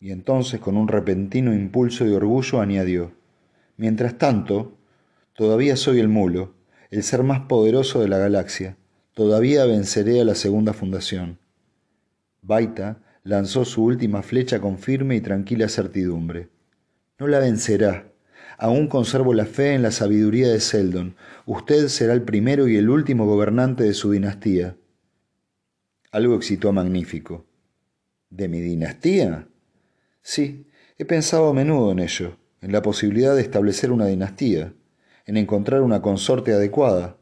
Y 0.00 0.10
entonces, 0.10 0.58
con 0.58 0.78
un 0.78 0.88
repentino 0.88 1.52
impulso 1.52 2.06
de 2.06 2.16
orgullo, 2.16 2.62
añadió, 2.62 3.12
Mientras 3.76 4.16
tanto, 4.16 4.78
todavía 5.34 5.76
soy 5.76 6.00
el 6.00 6.08
mulo, 6.08 6.54
el 6.90 7.02
ser 7.02 7.24
más 7.24 7.40
poderoso 7.40 8.00
de 8.00 8.08
la 8.08 8.16
galaxia. 8.16 8.78
Todavía 9.12 9.66
venceré 9.66 10.22
a 10.22 10.24
la 10.24 10.34
segunda 10.34 10.72
fundación. 10.72 11.40
Baita 12.46 13.02
lanzó 13.24 13.64
su 13.64 13.82
última 13.82 14.22
flecha 14.22 14.60
con 14.60 14.78
firme 14.78 15.16
y 15.16 15.20
tranquila 15.20 15.68
certidumbre. 15.68 16.48
No 17.18 17.26
la 17.26 17.40
vencerá. 17.40 18.12
Aún 18.56 18.86
conservo 18.86 19.34
la 19.34 19.46
fe 19.46 19.74
en 19.74 19.82
la 19.82 19.90
sabiduría 19.90 20.48
de 20.48 20.60
Seldon. 20.60 21.16
Usted 21.44 21.88
será 21.88 22.12
el 22.12 22.22
primero 22.22 22.68
y 22.68 22.76
el 22.76 22.88
último 22.88 23.26
gobernante 23.26 23.82
de 23.82 23.94
su 23.94 24.12
dinastía. 24.12 24.76
Algo 26.12 26.36
excitó 26.36 26.68
a 26.68 26.72
Magnífico. 26.72 27.46
¿De 28.30 28.46
mi 28.46 28.60
dinastía? 28.60 29.48
Sí, 30.22 30.68
he 30.98 31.04
pensado 31.04 31.48
a 31.48 31.52
menudo 31.52 31.90
en 31.90 31.98
ello, 31.98 32.38
en 32.60 32.70
la 32.70 32.80
posibilidad 32.80 33.34
de 33.34 33.42
establecer 33.42 33.90
una 33.90 34.06
dinastía, 34.06 34.72
en 35.26 35.36
encontrar 35.36 35.82
una 35.82 36.00
consorte 36.00 36.52
adecuada. 36.52 37.16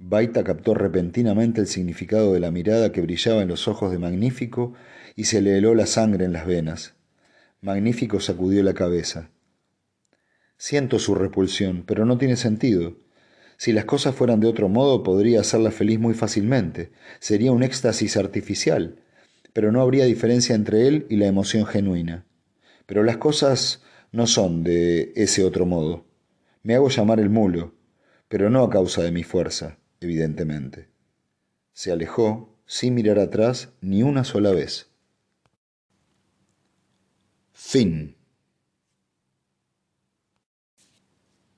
Baita 0.00 0.44
captó 0.44 0.74
repentinamente 0.74 1.60
el 1.60 1.66
significado 1.66 2.32
de 2.32 2.38
la 2.38 2.52
mirada 2.52 2.92
que 2.92 3.00
brillaba 3.00 3.42
en 3.42 3.48
los 3.48 3.66
ojos 3.66 3.90
de 3.90 3.98
Magnífico 3.98 4.74
y 5.16 5.24
se 5.24 5.42
le 5.42 5.58
heló 5.58 5.74
la 5.74 5.86
sangre 5.86 6.24
en 6.24 6.32
las 6.32 6.46
venas. 6.46 6.94
Magnífico 7.62 8.20
sacudió 8.20 8.62
la 8.62 8.74
cabeza. 8.74 9.30
Siento 10.56 11.00
su 11.00 11.16
repulsión, 11.16 11.82
pero 11.84 12.06
no 12.06 12.16
tiene 12.16 12.36
sentido. 12.36 12.96
Si 13.56 13.72
las 13.72 13.86
cosas 13.86 14.14
fueran 14.14 14.38
de 14.38 14.46
otro 14.46 14.68
modo, 14.68 15.02
podría 15.02 15.40
hacerla 15.40 15.72
feliz 15.72 15.98
muy 15.98 16.14
fácilmente. 16.14 16.92
Sería 17.18 17.50
un 17.50 17.64
éxtasis 17.64 18.16
artificial, 18.16 19.02
pero 19.52 19.72
no 19.72 19.82
habría 19.82 20.04
diferencia 20.04 20.54
entre 20.54 20.86
él 20.86 21.06
y 21.10 21.16
la 21.16 21.26
emoción 21.26 21.66
genuina. 21.66 22.24
Pero 22.86 23.02
las 23.02 23.16
cosas 23.16 23.82
no 24.12 24.28
son 24.28 24.62
de 24.62 25.12
ese 25.16 25.42
otro 25.42 25.66
modo. 25.66 26.06
Me 26.62 26.76
hago 26.76 26.88
llamar 26.88 27.18
el 27.18 27.30
mulo, 27.30 27.74
pero 28.28 28.48
no 28.48 28.62
a 28.62 28.70
causa 28.70 29.02
de 29.02 29.10
mi 29.10 29.24
fuerza 29.24 29.76
evidentemente. 30.00 30.88
Se 31.72 31.92
alejó 31.92 32.50
sin 32.66 32.94
mirar 32.94 33.18
atrás 33.18 33.72
ni 33.80 34.02
una 34.02 34.24
sola 34.24 34.52
vez. 34.52 34.90
Fin. 37.52 38.16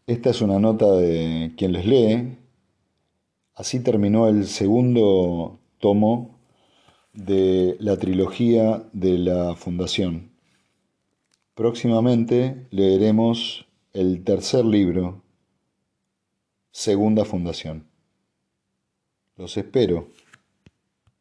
Esta 0.06 0.30
es 0.30 0.40
una 0.40 0.58
nota 0.58 0.90
de 0.92 1.52
quien 1.56 1.72
les 1.72 1.86
lee. 1.86 2.38
Así 3.54 3.80
terminó 3.80 4.28
el 4.28 4.46
segundo 4.46 5.60
tomo 5.78 6.38
de 7.12 7.76
la 7.80 7.96
trilogía 7.96 8.88
de 8.92 9.18
la 9.18 9.54
Fundación. 9.56 10.30
Próximamente 11.54 12.66
leeremos 12.70 13.66
el 13.92 14.24
tercer 14.24 14.64
libro, 14.64 15.22
Segunda 16.70 17.24
Fundación. 17.24 17.89
Los 19.40 19.56
espero. 19.56 20.10